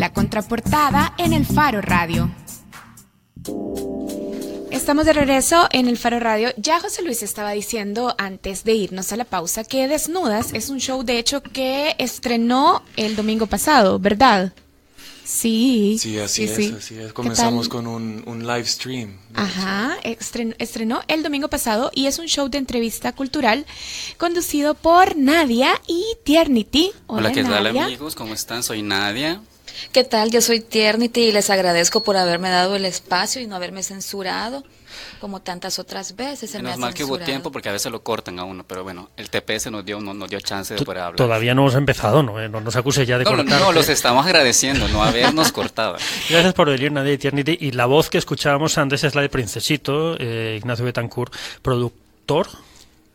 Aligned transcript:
La 0.00 0.14
contraportada 0.14 1.12
en 1.18 1.34
el 1.34 1.44
Faro 1.44 1.82
Radio. 1.82 2.30
Estamos 4.70 5.04
de 5.04 5.12
regreso 5.12 5.68
en 5.72 5.88
el 5.88 5.98
Faro 5.98 6.18
Radio. 6.18 6.48
Ya 6.56 6.80
José 6.80 7.02
Luis 7.02 7.22
estaba 7.22 7.50
diciendo 7.50 8.14
antes 8.16 8.64
de 8.64 8.72
irnos 8.72 9.12
a 9.12 9.16
la 9.16 9.26
pausa 9.26 9.62
que 9.62 9.88
Desnudas 9.88 10.54
es 10.54 10.70
un 10.70 10.80
show 10.80 11.02
de 11.02 11.18
hecho 11.18 11.42
que 11.42 11.96
estrenó 11.98 12.82
el 12.96 13.14
domingo 13.14 13.46
pasado, 13.46 13.98
¿verdad? 13.98 14.54
Sí. 15.22 15.98
Sí, 16.00 16.18
así 16.18 16.44
es, 16.44 16.72
así 16.72 16.96
es. 16.96 17.12
Comenzamos 17.12 17.68
con 17.68 17.86
un, 17.86 18.22
un, 18.24 18.46
live 18.46 18.64
stream. 18.64 19.18
Ajá, 19.34 19.98
estrenó, 20.02 20.54
estrenó, 20.58 21.02
el 21.08 21.22
domingo 21.22 21.48
pasado 21.48 21.90
y 21.94 22.06
es 22.06 22.18
un 22.18 22.24
show 22.24 22.48
de 22.48 22.56
entrevista 22.56 23.12
cultural 23.12 23.66
conducido 24.16 24.72
por 24.72 25.14
Nadia 25.14 25.78
y 25.86 26.02
Tiernity. 26.24 26.90
Hola, 27.06 27.28
Hola 27.28 27.32
¿qué 27.32 27.44
tal 27.44 27.66
amigos? 27.66 28.14
¿Cómo 28.14 28.32
están? 28.32 28.62
Soy 28.62 28.80
Nadia. 28.80 29.42
¿Qué 29.92 30.04
tal? 30.04 30.30
Yo 30.30 30.40
soy 30.40 30.60
Tiernity 30.60 31.22
y 31.22 31.32
les 31.32 31.50
agradezco 31.50 32.02
por 32.02 32.16
haberme 32.16 32.50
dado 32.50 32.76
el 32.76 32.84
espacio 32.84 33.40
y 33.40 33.46
no 33.46 33.56
haberme 33.56 33.82
censurado 33.82 34.64
como 35.20 35.40
tantas 35.40 35.78
otras 35.78 36.16
veces. 36.16 36.54
Menos 36.54 36.78
mal 36.78 36.94
que 36.94 37.04
hubo 37.04 37.18
tiempo 37.18 37.52
porque 37.52 37.68
a 37.68 37.72
veces 37.72 37.90
lo 37.92 38.02
cortan 38.02 38.38
a 38.38 38.44
uno, 38.44 38.64
pero 38.66 38.82
bueno, 38.82 39.10
el 39.16 39.30
TPS 39.30 39.70
nos 39.70 39.84
dio, 39.84 40.00
nos, 40.00 40.28
dio 40.28 40.40
chance 40.40 40.74
de 40.74 40.82
poder 40.84 41.02
hablar. 41.02 41.16
Todavía 41.16 41.54
no 41.54 41.62
hemos 41.62 41.74
empezado, 41.74 42.22
¿no? 42.22 42.40
Eh, 42.40 42.48
no 42.48 42.60
nos 42.60 42.76
acuse 42.76 43.06
ya 43.06 43.18
de 43.18 43.24
no, 43.24 43.30
cortar. 43.30 43.60
No, 43.60 43.72
los 43.72 43.88
estamos 43.88 44.26
agradeciendo, 44.26 44.88
no 44.88 45.02
habernos 45.02 45.52
cortado. 45.52 45.96
Gracias 46.28 46.54
por 46.54 46.68
venir, 46.68 46.92
Nadia 46.92 47.12
Eternity. 47.12 47.58
Y 47.60 47.72
la 47.72 47.86
voz 47.86 48.10
que 48.10 48.18
escuchábamos 48.18 48.78
antes 48.78 49.04
es 49.04 49.14
la 49.14 49.22
de 49.22 49.28
Princesito, 49.28 50.16
eh, 50.18 50.56
Ignacio 50.58 50.84
Betancourt, 50.84 51.34
productor 51.62 52.48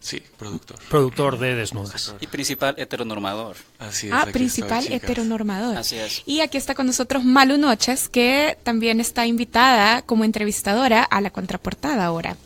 Sí, 0.06 0.22
productor. 0.38 0.78
Productor 0.88 1.40
de 1.40 1.56
Desnudas. 1.56 2.14
Y 2.22 2.28
principal 2.28 2.76
heteronormador. 2.78 3.56
Así 3.80 4.06
es. 4.06 4.14
Ah, 4.14 4.28
principal 4.32 4.86
heteronormador. 4.88 5.76
Así 5.78 5.96
es. 5.96 6.22
Y 6.28 6.42
aquí 6.42 6.60
está 6.60 6.76
con 6.76 6.86
nosotros 6.86 7.24
Malu 7.24 7.58
Noches, 7.58 8.08
que 8.08 8.56
también 8.62 9.00
está 9.00 9.26
invitada 9.26 10.04
como 10.04 10.24
entrevistadora 10.24 11.02
a 11.02 11.22
la 11.22 11.32
contraportada 11.32 12.06
ahora. 12.06 12.38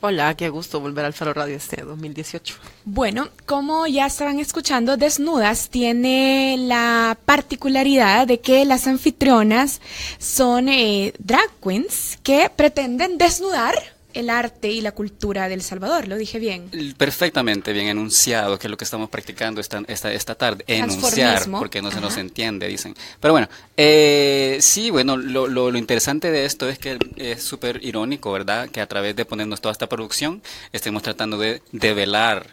Hola, 0.00 0.34
qué 0.34 0.48
gusto 0.48 0.80
volver 0.80 1.04
al 1.04 1.12
Faro 1.12 1.34
Radio 1.34 1.56
este 1.56 1.82
2018. 1.82 2.54
Bueno, 2.86 3.28
como 3.44 3.86
ya 3.86 4.06
estaban 4.06 4.40
escuchando, 4.40 4.96
Desnudas 4.96 5.68
tiene 5.68 6.56
la 6.58 7.18
particularidad 7.26 8.26
de 8.26 8.40
que 8.40 8.64
las 8.64 8.86
anfitrionas 8.86 9.82
son 10.18 10.70
eh, 10.70 11.12
drag 11.18 11.50
queens 11.62 12.18
que 12.22 12.50
pretenden 12.54 13.18
desnudar 13.18 13.93
el 14.14 14.30
arte 14.30 14.70
y 14.70 14.80
la 14.80 14.92
cultura 14.92 15.48
del 15.48 15.62
Salvador, 15.62 16.08
¿lo 16.08 16.16
dije 16.16 16.38
bien? 16.38 16.70
Perfectamente 16.96 17.72
bien 17.72 17.88
enunciado, 17.88 18.58
que 18.58 18.68
es 18.68 18.70
lo 18.70 18.76
que 18.76 18.84
estamos 18.84 19.10
practicando 19.10 19.60
esta, 19.60 19.82
esta, 19.88 20.12
esta 20.12 20.34
tarde, 20.34 20.64
enunciar, 20.66 21.42
porque 21.50 21.82
no 21.82 21.90
se 21.90 22.00
nos 22.00 22.16
entiende, 22.16 22.68
dicen. 22.68 22.94
Pero 23.20 23.32
bueno, 23.32 23.48
eh, 23.76 24.58
sí, 24.60 24.90
bueno, 24.90 25.16
lo, 25.16 25.46
lo, 25.46 25.70
lo, 25.70 25.78
interesante 25.78 26.30
de 26.30 26.44
esto 26.44 26.68
es 26.68 26.78
que 26.78 26.98
es 27.16 27.42
súper 27.42 27.84
irónico, 27.84 28.32
¿verdad? 28.32 28.68
Que 28.70 28.80
a 28.80 28.86
través 28.86 29.16
de 29.16 29.24
ponernos 29.24 29.60
toda 29.60 29.72
esta 29.72 29.88
producción, 29.88 30.42
estemos 30.72 31.02
tratando 31.02 31.36
de 31.38 31.60
develar 31.72 32.46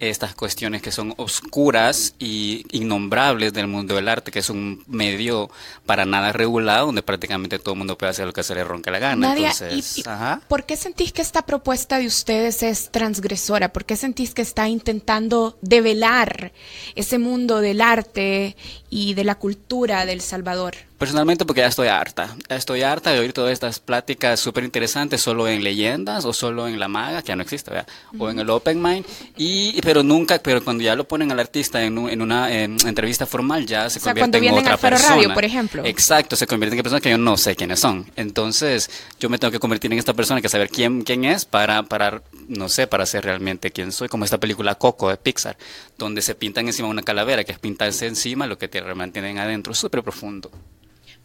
estas 0.00 0.34
cuestiones 0.34 0.82
que 0.82 0.92
son 0.92 1.14
oscuras 1.16 2.14
y 2.18 2.64
innombrables 2.70 3.52
del 3.52 3.66
mundo 3.66 3.96
del 3.96 4.08
arte, 4.08 4.30
que 4.30 4.38
es 4.38 4.50
un 4.50 4.84
medio 4.86 5.50
para 5.86 6.04
nada 6.04 6.32
regulado, 6.32 6.86
donde 6.86 7.02
prácticamente 7.02 7.58
todo 7.58 7.74
el 7.74 7.78
mundo 7.78 7.98
puede 7.98 8.10
hacer 8.10 8.26
lo 8.26 8.32
que 8.32 8.42
se 8.42 8.54
le 8.54 8.64
ronca 8.64 8.90
la 8.90 8.98
gana. 8.98 9.36
Entonces, 9.36 10.02
¿Por 10.48 10.64
qué 10.64 10.76
sentís 10.76 11.12
que 11.12 11.22
esta 11.22 11.42
propuesta 11.42 11.98
de 11.98 12.06
ustedes 12.06 12.62
es 12.62 12.90
transgresora? 12.90 13.72
¿Por 13.72 13.84
qué 13.84 13.96
sentís 13.96 14.34
que 14.34 14.42
está 14.42 14.68
intentando 14.68 15.58
develar 15.62 16.52
ese 16.94 17.18
mundo 17.18 17.60
del 17.60 17.80
arte 17.80 18.56
y 18.90 19.14
de 19.14 19.24
la 19.24 19.34
cultura 19.34 20.06
del 20.06 20.20
Salvador? 20.20 20.87
Personalmente 20.98 21.44
porque 21.44 21.60
ya 21.60 21.68
estoy 21.68 21.86
harta. 21.86 22.36
Estoy 22.48 22.82
harta 22.82 23.12
de 23.12 23.20
oír 23.20 23.32
todas 23.32 23.52
estas 23.52 23.78
pláticas 23.78 24.40
súper 24.40 24.64
interesantes 24.64 25.20
solo 25.20 25.46
en 25.46 25.62
leyendas 25.62 26.24
o 26.24 26.32
solo 26.32 26.66
en 26.66 26.80
la 26.80 26.88
maga, 26.88 27.22
que 27.22 27.28
ya 27.28 27.36
no 27.36 27.42
existe, 27.42 27.70
¿verdad? 27.70 27.86
O 28.18 28.28
en 28.28 28.40
el 28.40 28.50
open 28.50 28.82
mind. 28.82 29.06
Y, 29.36 29.80
pero 29.82 30.02
nunca, 30.02 30.40
pero 30.42 30.62
cuando 30.64 30.82
ya 30.82 30.96
lo 30.96 31.06
ponen 31.06 31.30
al 31.30 31.38
artista 31.38 31.84
en, 31.84 31.96
en 32.08 32.20
una 32.20 32.52
entrevista 32.52 33.26
formal 33.26 33.64
ya 33.64 33.88
se 33.88 34.00
convierte 34.00 34.38
en 34.38 34.54
otra 34.54 34.76
persona. 34.76 35.14
Radio, 35.14 35.34
por 35.34 35.44
ejemplo. 35.44 35.84
Exacto, 35.84 36.34
se 36.34 36.48
convierte 36.48 36.76
en 36.76 36.82
personas 36.82 37.00
que 37.00 37.10
yo 37.10 37.18
no 37.18 37.36
sé 37.36 37.54
quiénes 37.54 37.78
son. 37.78 38.10
Entonces 38.16 38.90
yo 39.20 39.28
me 39.28 39.38
tengo 39.38 39.52
que 39.52 39.60
convertir 39.60 39.92
en 39.92 40.00
esta 40.00 40.14
persona 40.14 40.40
que 40.40 40.48
saber 40.48 40.68
quién, 40.68 41.02
quién 41.02 41.24
es 41.24 41.44
para, 41.44 41.84
para, 41.84 42.22
no 42.48 42.68
sé, 42.68 42.88
para 42.88 43.06
ser 43.06 43.24
realmente 43.24 43.70
quién 43.70 43.92
soy. 43.92 44.08
Como 44.08 44.24
esta 44.24 44.38
película 44.38 44.74
Coco 44.74 45.10
de 45.10 45.16
Pixar, 45.16 45.56
donde 45.96 46.22
se 46.22 46.34
pintan 46.34 46.66
encima 46.66 46.88
una 46.88 47.02
calavera, 47.02 47.44
que 47.44 47.52
es 47.52 47.58
pintarse 47.60 48.08
encima 48.08 48.48
lo 48.48 48.58
que 48.58 48.66
te 48.66 48.82
mantienen 48.94 49.38
adentro. 49.38 49.74
Súper 49.74 50.02
profundo. 50.02 50.50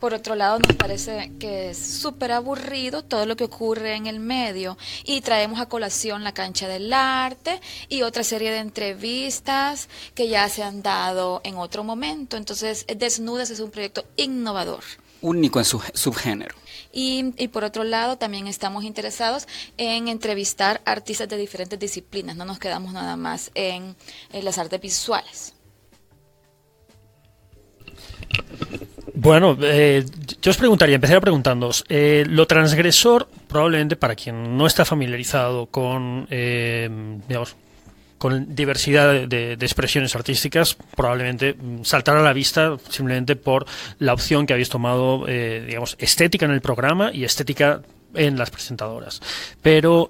Por 0.03 0.13
otro 0.13 0.35
lado, 0.35 0.59
nos 0.59 0.75
parece 0.75 1.31
que 1.39 1.69
es 1.69 1.77
súper 1.77 2.33
aburrido 2.33 3.05
todo 3.05 3.25
lo 3.25 3.37
que 3.37 3.45
ocurre 3.45 3.95
en 3.95 4.05
el 4.05 4.19
medio 4.19 4.77
y 5.05 5.21
traemos 5.21 5.61
a 5.61 5.69
colación 5.69 6.25
la 6.25 6.33
cancha 6.33 6.67
del 6.67 6.91
arte 6.91 7.61
y 7.87 8.01
otra 8.01 8.25
serie 8.25 8.51
de 8.51 8.57
entrevistas 8.57 9.87
que 10.13 10.27
ya 10.27 10.49
se 10.49 10.61
han 10.61 10.81
dado 10.81 11.39
en 11.45 11.55
otro 11.55 11.85
momento. 11.85 12.35
Entonces, 12.35 12.85
Desnudas 12.85 13.49
es 13.49 13.61
un 13.61 13.71
proyecto 13.71 14.03
innovador. 14.17 14.83
Único 15.21 15.59
en 15.59 15.65
su 15.65 15.81
subgénero. 15.93 16.53
Y, 16.91 17.33
y, 17.41 17.47
por 17.47 17.63
otro 17.63 17.85
lado, 17.85 18.17
también 18.17 18.47
estamos 18.47 18.83
interesados 18.83 19.47
en 19.77 20.09
entrevistar 20.09 20.81
artistas 20.83 21.29
de 21.29 21.37
diferentes 21.37 21.79
disciplinas. 21.79 22.35
No 22.35 22.43
nos 22.43 22.59
quedamos 22.59 22.91
nada 22.91 23.15
más 23.15 23.51
en, 23.55 23.95
en 24.33 24.43
las 24.43 24.57
artes 24.57 24.81
visuales. 24.81 25.53
Bueno, 29.15 29.57
eh, 29.61 30.03
yo 30.41 30.51
os 30.51 30.57
preguntaría, 30.57 30.95
empezaría 30.95 31.21
preguntándoos, 31.21 31.85
eh, 31.87 32.25
lo 32.27 32.47
transgresor, 32.47 33.29
probablemente 33.47 33.95
para 33.95 34.15
quien 34.15 34.57
no 34.57 34.65
está 34.65 34.85
familiarizado 34.85 35.67
con, 35.67 36.27
eh, 36.29 36.89
digamos, 37.27 37.55
con 38.17 38.55
diversidad 38.55 39.27
de, 39.27 39.53
expresiones 39.53 40.15
artísticas, 40.15 40.75
probablemente 40.95 41.55
saltará 41.83 42.21
a 42.21 42.23
la 42.23 42.33
vista 42.33 42.77
simplemente 42.89 43.35
por 43.35 43.65
la 43.99 44.13
opción 44.13 44.45
que 44.45 44.53
habéis 44.53 44.69
tomado, 44.69 45.25
digamos, 45.25 45.95
estética 45.99 46.45
en 46.45 46.51
el 46.51 46.61
programa 46.61 47.11
y 47.13 47.25
estética 47.25 47.81
en 48.15 48.37
las 48.37 48.49
presentadoras. 48.49 49.21
Pero, 49.61 50.09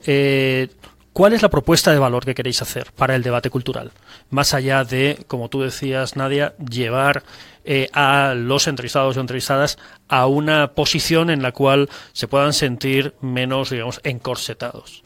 ¿cuál 1.13 1.33
es 1.33 1.41
la 1.41 1.49
propuesta 1.49 1.91
de 1.91 1.99
valor 1.99 2.25
que 2.25 2.35
queréis 2.35 2.61
hacer 2.61 2.91
para 2.95 3.15
el 3.15 3.23
debate 3.23 3.49
cultural? 3.49 3.91
Más 4.29 4.53
allá 4.53 4.83
de, 4.83 5.23
como 5.27 5.49
tú 5.49 5.61
decías, 5.61 6.15
Nadia, 6.15 6.55
llevar 6.57 7.23
eh, 7.65 7.89
a 7.93 8.33
los 8.35 8.67
entrevistados 8.67 9.15
o 9.15 9.21
entrevistadas 9.21 9.77
a 10.09 10.25
una 10.25 10.71
posición 10.73 11.29
en 11.29 11.41
la 11.41 11.53
cual 11.53 11.89
se 12.11 12.27
puedan 12.27 12.53
sentir 12.53 13.13
menos, 13.21 13.69
digamos, 13.69 14.01
encorsetados. 14.03 15.02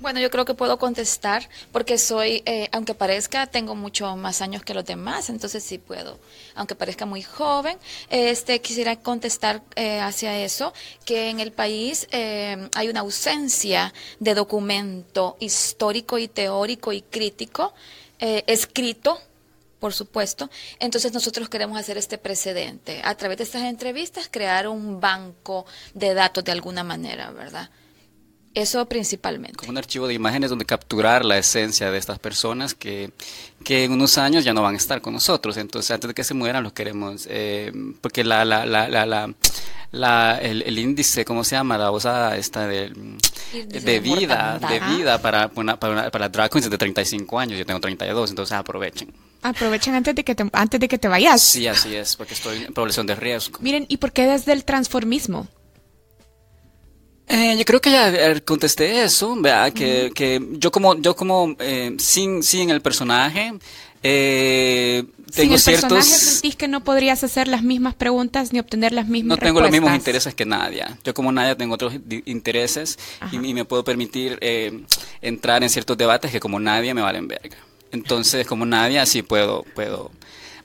Bueno, 0.00 0.20
yo 0.20 0.30
creo 0.30 0.44
que 0.44 0.54
puedo 0.54 0.78
contestar 0.78 1.48
porque 1.72 1.98
soy, 1.98 2.44
eh, 2.46 2.68
aunque 2.70 2.94
parezca, 2.94 3.48
tengo 3.48 3.74
mucho 3.74 4.14
más 4.14 4.40
años 4.42 4.62
que 4.62 4.72
los 4.72 4.84
demás, 4.84 5.28
entonces 5.28 5.64
sí 5.64 5.78
puedo, 5.78 6.20
aunque 6.54 6.76
parezca 6.76 7.04
muy 7.04 7.22
joven. 7.22 7.76
Este 8.08 8.60
quisiera 8.60 8.94
contestar 8.94 9.60
eh, 9.74 9.98
hacia 9.98 10.38
eso 10.38 10.72
que 11.04 11.30
en 11.30 11.40
el 11.40 11.50
país 11.50 12.06
hay 12.12 12.88
una 12.88 13.00
ausencia 13.00 13.92
de 14.20 14.34
documento 14.34 15.36
histórico 15.40 16.18
y 16.18 16.28
teórico 16.28 16.92
y 16.92 17.02
crítico 17.02 17.74
escrito 18.20 19.20
por 19.80 19.94
supuesto. 19.94 20.50
Entonces 20.78 21.12
nosotros 21.12 21.48
queremos 21.48 21.78
hacer 21.78 21.98
este 21.98 22.18
precedente. 22.18 23.00
A 23.04 23.16
través 23.16 23.38
de 23.38 23.44
estas 23.44 23.62
entrevistas, 23.62 24.28
crear 24.30 24.68
un 24.68 25.00
banco 25.00 25.66
de 25.94 26.14
datos 26.14 26.44
de 26.44 26.52
alguna 26.52 26.82
manera, 26.82 27.30
¿verdad? 27.30 27.70
Eso 28.58 28.84
principalmente. 28.86 29.56
Como 29.56 29.70
un 29.70 29.78
archivo 29.78 30.08
de 30.08 30.14
imágenes 30.14 30.50
donde 30.50 30.64
capturar 30.64 31.24
la 31.24 31.38
esencia 31.38 31.92
de 31.92 31.98
estas 31.98 32.18
personas 32.18 32.74
que, 32.74 33.12
que 33.62 33.84
en 33.84 33.92
unos 33.92 34.18
años 34.18 34.44
ya 34.44 34.52
no 34.52 34.62
van 34.62 34.74
a 34.74 34.78
estar 34.78 35.00
con 35.00 35.12
nosotros. 35.12 35.56
Entonces, 35.58 35.92
antes 35.92 36.08
de 36.08 36.14
que 36.14 36.24
se 36.24 36.34
mueran, 36.34 36.64
los 36.64 36.72
queremos. 36.72 37.28
Eh, 37.30 37.72
porque 38.00 38.24
la, 38.24 38.44
la, 38.44 38.66
la, 38.66 38.88
la, 38.88 39.32
la 39.92 40.38
el, 40.42 40.62
el, 40.62 40.76
índice, 40.76 41.24
¿cómo 41.24 41.44
se 41.44 41.54
llama? 41.54 41.78
La 41.78 41.88
cosa 41.90 42.36
esta 42.36 42.66
de, 42.66 42.90
de 43.52 44.00
vida, 44.00 44.58
de 44.58 44.80
vida 44.80 45.22
para, 45.22 45.48
para, 45.48 46.10
para, 46.10 46.28
drag 46.28 46.50
queens 46.50 46.68
de 46.68 46.76
35 46.76 47.38
años. 47.38 47.60
Yo 47.60 47.64
tengo 47.64 47.78
32, 47.78 48.30
entonces 48.30 48.56
aprovechen. 48.58 49.14
Aprovechen 49.42 49.94
antes 49.94 50.16
de 50.16 50.24
que 50.24 50.34
te, 50.34 50.44
antes 50.52 50.80
de 50.80 50.88
que 50.88 50.98
te 50.98 51.06
vayas. 51.06 51.40
Sí, 51.40 51.68
así 51.68 51.94
es, 51.94 52.16
porque 52.16 52.34
estoy 52.34 52.64
en 52.64 52.74
población 52.74 53.06
de 53.06 53.14
riesgo. 53.14 53.60
Miren, 53.62 53.86
¿y 53.88 53.98
por 53.98 54.10
qué 54.10 54.26
desde 54.26 54.52
el 54.52 54.64
transformismo? 54.64 55.46
Eh, 57.28 57.56
yo 57.58 57.64
creo 57.64 57.80
que 57.80 57.90
ya 57.90 58.08
eh, 58.08 58.40
contesté 58.40 59.02
eso, 59.04 59.36
¿verdad? 59.36 59.72
Que, 59.72 60.10
que 60.14 60.40
yo 60.52 60.70
como, 60.70 60.96
yo 60.96 61.14
como 61.14 61.54
eh, 61.58 61.94
sin, 61.98 62.42
sin 62.42 62.70
el 62.70 62.80
personaje, 62.80 63.52
eh, 64.02 65.04
tengo 65.34 65.58
Sin 65.58 65.74
el 65.74 65.80
personaje 65.80 66.04
sentís 66.04 66.56
que 66.56 66.68
no 66.68 66.84
podrías 66.84 67.24
hacer 67.24 67.48
las 67.48 67.62
mismas 67.62 67.94
preguntas 67.94 68.52
ni 68.52 68.60
obtener 68.60 68.92
las 68.92 69.08
mismas 69.08 69.38
No 69.38 69.44
tengo 69.44 69.60
los 69.60 69.70
mismos 69.70 69.94
intereses 69.94 70.34
que 70.34 70.46
nadie. 70.46 70.84
Yo 71.04 71.14
como 71.14 71.32
nadie 71.32 71.56
tengo 71.56 71.74
otros 71.74 71.94
intereses 72.24 72.98
y, 73.32 73.36
y, 73.36 73.54
me 73.54 73.64
puedo 73.64 73.82
permitir 73.82 74.38
eh, 74.40 74.84
entrar 75.20 75.62
en 75.62 75.70
ciertos 75.70 75.98
debates 75.98 76.30
que 76.30 76.40
como 76.40 76.60
nadie 76.60 76.94
me 76.94 77.02
valen 77.02 77.26
verga. 77.26 77.56
Entonces, 77.90 78.46
como 78.46 78.64
nadie, 78.66 79.00
así 79.00 79.22
puedo, 79.22 79.64
puedo 79.74 80.12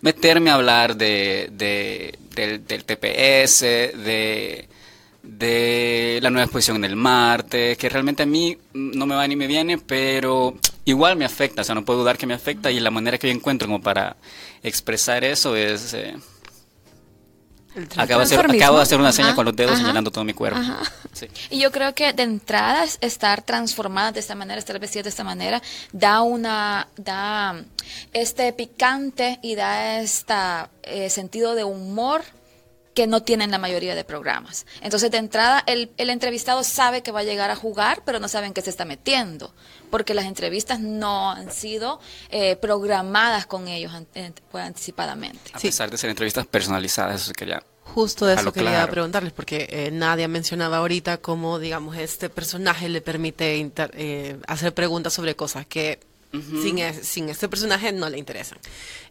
meterme 0.01 0.51
a 0.51 0.56
hablar 0.56 0.95
de, 0.95 1.50
del, 1.54 2.66
del, 2.68 2.83
TPS, 2.83 3.62
de, 3.62 4.68
de 5.23 6.19
la 6.21 6.29
nueva 6.29 6.43
exposición 6.43 6.77
en 6.77 6.83
el 6.83 6.97
Marte, 6.97 7.77
que 7.77 7.89
realmente 7.89 8.23
a 8.23 8.25
mí 8.25 8.57
no 8.73 9.05
me 9.05 9.15
va 9.15 9.25
ni 9.25 9.37
me 9.37 9.47
viene, 9.47 9.77
pero 9.77 10.53
igual 10.83 11.15
me 11.15 11.25
afecta, 11.25 11.61
o 11.61 11.63
sea, 11.63 11.73
no 11.73 11.85
puedo 11.85 11.99
dudar 11.99 12.17
que 12.17 12.27
me 12.27 12.33
afecta 12.33 12.69
y 12.69 12.79
la 12.81 12.91
manera 12.91 13.17
que 13.17 13.27
yo 13.27 13.33
encuentro 13.33 13.67
como 13.67 13.81
para 13.81 14.17
expresar 14.61 15.23
eso 15.23 15.55
es... 15.55 15.93
Eh, 15.93 16.15
Acabo 17.97 18.19
de, 18.19 18.25
hacer, 18.25 18.39
acabo 18.39 18.77
de 18.77 18.83
hacer 18.83 18.99
una 18.99 19.11
seña 19.11 19.33
con 19.33 19.45
los 19.45 19.55
dedos 19.55 19.79
señalando 19.79 20.11
todo 20.11 20.23
mi 20.23 20.33
cuerpo. 20.33 20.59
Y 21.49 21.59
yo 21.59 21.71
creo 21.71 21.95
que 21.95 22.13
de 22.13 22.21
entrada 22.21 22.85
estar 23.01 23.41
transformada 23.41 24.11
de 24.11 24.19
esta 24.19 24.35
manera, 24.35 24.59
estar 24.59 24.77
vestida 24.77 25.01
de 25.01 25.09
esta 25.09 25.23
manera, 25.23 25.59
da 25.91 26.21
una, 26.21 26.87
da 26.97 27.63
este 28.13 28.53
picante 28.53 29.39
y 29.41 29.55
da 29.55 29.99
este 30.01 30.35
sentido 31.09 31.55
de 31.55 31.63
humor 31.63 32.21
que 32.94 33.07
no 33.07 33.24
tienen 33.24 33.51
la 33.51 33.57
mayoría 33.57 33.95
de 33.95 34.04
programas. 34.04 34.66
Entonces, 34.81 35.12
de 35.12 35.18
entrada, 35.18 35.63
el, 35.68 35.92
el, 35.98 36.10
entrevistado 36.10 36.63
sabe 36.63 37.01
que 37.04 37.12
va 37.12 37.22
a 37.22 37.24
llegar 37.24 37.50
a 37.50 37.56
jugar, 37.56 38.04
pero 38.06 38.19
no 38.19 38.28
saben 38.28 38.54
qué 38.54 38.62
se 38.62 38.69
está 38.69 38.86
metiendo, 38.86 39.54
porque 39.90 40.13
las 40.13 40.25
entrevistas 40.25 40.80
no 40.80 41.31
han 41.31 41.51
sido 41.51 42.00
eh, 42.30 42.56
programadas 42.56 43.45
con 43.45 43.68
ellos 43.68 43.92
pues, 44.51 44.63
anticipadamente. 44.63 45.51
A 45.54 45.60
pesar 45.60 45.90
de 45.90 45.98
ser 45.98 46.10
entrevistas 46.10 46.45
personalizadas, 46.45 47.22
eso 47.24 47.34
quería 47.34 47.63
Justo 47.86 48.25
de 48.25 48.36
eso 48.36 48.51
quería 48.54 48.88
preguntarles, 48.90 49.34
porque 49.34 49.68
eh, 49.69 49.92
Nadia 49.92 50.28
mencionaba 50.28 50.78
ahorita 50.78 51.18
cómo, 51.18 51.60
digamos, 51.60 51.98
este 51.98 52.30
personaje 52.30 52.90
le 52.90 53.01
permite 53.01 53.72
eh, 53.75 54.38
hacer 54.48 54.74
preguntas 54.74 55.13
sobre 55.13 55.36
cosas 55.36 55.68
que 55.68 56.00
sin, 56.33 57.03
sin, 57.03 57.30
este 57.30 57.47
personaje 57.47 57.91
no 57.91 58.09
le 58.09 58.18
interesan. 58.18 58.57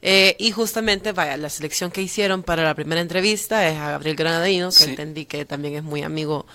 Eh, 0.00 0.36
y 0.38 0.50
justamente, 0.50 1.12
vaya, 1.12 1.36
la 1.36 1.48
selección 1.48 1.90
que 1.90 2.02
hicieron 2.02 2.42
para 2.42 2.64
la 2.64 2.74
primera 2.74 3.00
entrevista 3.00 3.68
es 3.68 3.78
a 3.78 3.90
Gabriel 3.90 4.16
Granadino, 4.16 4.70
que 4.70 4.84
entendí 4.84 5.24
que 5.26 5.44
también 5.44 5.76
es 5.76 5.82
muy 5.82 6.02
amigo 6.02 6.46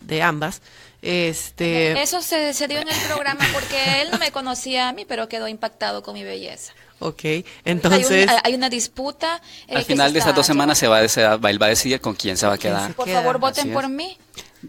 de 0.00 0.22
ambas. 0.22 0.62
Este... 1.02 2.00
Eso 2.00 2.22
se, 2.22 2.54
se 2.54 2.66
dio 2.66 2.78
en 2.78 2.88
el 2.88 2.98
programa 3.06 3.46
porque 3.52 4.00
él 4.00 4.10
no 4.10 4.18
me 4.18 4.32
conocía 4.32 4.88
a 4.88 4.92
mí, 4.92 5.04
pero 5.04 5.28
quedó 5.28 5.48
impactado 5.48 6.02
con 6.02 6.14
mi 6.14 6.24
belleza. 6.24 6.72
Ok, 7.00 7.22
entonces... 7.64 8.30
Hay, 8.42 8.54
una 8.54 8.70
disputa. 8.70 9.42
Eh, 9.68 9.76
Al 9.76 9.84
final 9.84 10.12
de 10.12 10.20
estas 10.20 10.34
dos 10.34 10.46
semanas 10.46 10.78
se 10.78 10.88
va, 10.88 11.00
a, 11.00 11.08
se 11.08 11.22
va, 11.22 11.50
él 11.50 11.60
va 11.60 11.66
a 11.66 11.68
decidir 11.68 12.00
con 12.00 12.14
quién 12.14 12.38
se 12.38 12.46
va 12.46 12.54
a 12.54 12.58
quedar. 12.58 12.94
Por 12.94 13.08
favor, 13.08 13.38
voten 13.38 13.72
por 13.72 13.88
mí. 13.88 14.16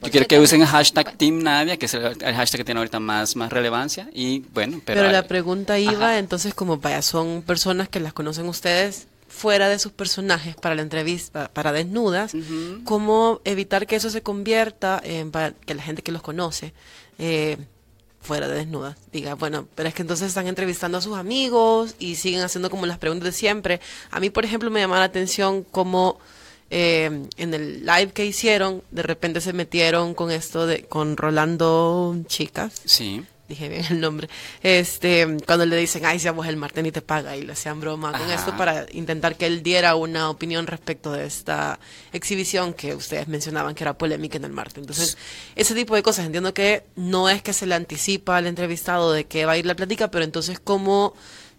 Yo 0.02 0.12
quiero 0.12 0.28
que 0.28 0.40
usen 0.40 0.62
el 0.62 0.68
hashtag 0.68 1.18
Team 1.18 1.44
que 1.78 1.86
es 1.86 1.94
el, 1.94 2.18
hashtag 2.20 2.60
que 2.60 2.66
tiene 2.66 2.80
ahorita 2.80 3.00
más, 3.00 3.36
más 3.36 3.52
relevancia. 3.52 4.10
Y 4.14 4.40
bueno, 4.54 4.82
pero. 4.84 5.02
Pero 5.02 5.12
la 5.12 5.28
pregunta 5.28 5.80
iba, 5.80 6.18
entonces, 6.18 6.54
como 6.54 6.78
vaya, 6.78 7.02
son 7.02 7.42
personas 7.42 7.90
que 7.90 8.00
las 8.00 8.14
conocen 8.14 8.48
ustedes 8.48 9.08
fuera 9.28 9.68
de 9.68 9.80
sus 9.80 9.92
personajes 9.92 10.56
para 10.56 10.76
la 10.76 10.82
entrevista, 10.82 11.50
para 11.52 11.74
desnudas, 11.74 12.34
cómo 12.86 13.42
evitar 13.44 13.86
que 13.86 13.98
eso 13.98 14.10
se 14.10 14.22
convierta 14.22 15.02
en 15.04 15.32
para 15.32 15.52
que 15.52 15.74
la 15.76 15.84
gente 15.84 16.04
que 16.04 16.14
los 16.14 16.22
conoce 16.22 16.74
eh, 17.20 17.58
fuera 18.22 18.48
de 18.48 18.56
desnudas 18.56 18.96
diga, 19.12 19.36
bueno, 19.36 19.68
pero 19.76 19.90
es 19.90 19.96
que 19.96 20.02
entonces 20.02 20.30
están 20.30 20.48
entrevistando 20.48 20.98
a 20.98 21.02
sus 21.02 21.18
amigos 21.18 21.96
y 22.00 22.16
siguen 22.16 22.42
haciendo 22.42 22.70
como 22.70 22.86
las 22.86 22.98
preguntas 22.98 23.26
de 23.26 23.32
siempre. 23.34 23.82
A 24.10 24.20
mí, 24.20 24.30
por 24.30 24.46
ejemplo, 24.46 24.72
me 24.72 24.80
llama 24.80 25.00
la 25.00 25.06
atención 25.06 25.64
cómo 25.64 26.18
eh, 26.70 27.28
en 27.38 27.54
el 27.54 27.86
live 27.86 28.12
que 28.14 28.26
hicieron, 28.26 28.84
de 28.92 29.04
repente 29.04 29.42
se 29.42 29.54
metieron 29.54 30.14
con 30.14 30.32
esto 30.32 30.68
de, 30.68 30.84
con 30.84 31.18
Rolando 31.18 32.16
Chicas. 32.28 32.82
Sí 32.86 33.24
dije 33.48 33.70
bien 33.70 33.86
el 33.90 34.02
nombre, 34.02 34.28
este, 34.64 35.38
cuando 35.46 35.66
le 35.66 35.76
dicen, 35.78 36.06
ay, 36.06 36.20
si 36.20 36.28
vamos 36.28 36.48
el 36.48 36.58
martes 36.58 36.86
y 36.86 36.92
te 36.92 37.02
paga, 37.02 37.38
y 37.38 37.44
le 37.44 37.54
hacían 37.54 37.80
broma 37.80 38.12
con 38.12 38.30
esto 38.32 38.56
para 38.58 38.86
intentar 38.92 39.36
que 39.36 39.46
él 39.46 39.62
diera 39.62 39.96
una 39.96 40.30
opinión 40.30 40.68
respecto 40.68 41.12
de 41.12 41.26
esta 41.26 41.80
exhibición 42.12 42.74
que 42.74 42.96
ustedes 42.96 43.28
mencionaban 43.28 43.76
que 43.76 43.84
era 43.84 43.98
polémica 43.98 44.38
en 44.38 44.46
el 44.46 44.52
martes. 44.52 44.80
Entonces, 44.80 45.18
ese 45.56 45.76
tipo 45.76 45.96
de 45.96 46.04
cosas, 46.04 46.26
entiendo 46.26 46.54
que 46.54 46.84
no 46.96 47.30
es 47.30 47.42
que 47.42 47.54
se 47.54 47.66
le 47.66 47.76
anticipa 47.76 48.38
al 48.38 48.48
entrevistado 48.48 49.12
de 49.12 49.26
que 49.26 49.46
va 49.46 49.54
a 49.54 49.58
ir 49.58 49.66
la 49.66 49.76
plática, 49.76 50.10
pero 50.10 50.24
entonces, 50.24 50.60
¿cómo, 50.60 51.14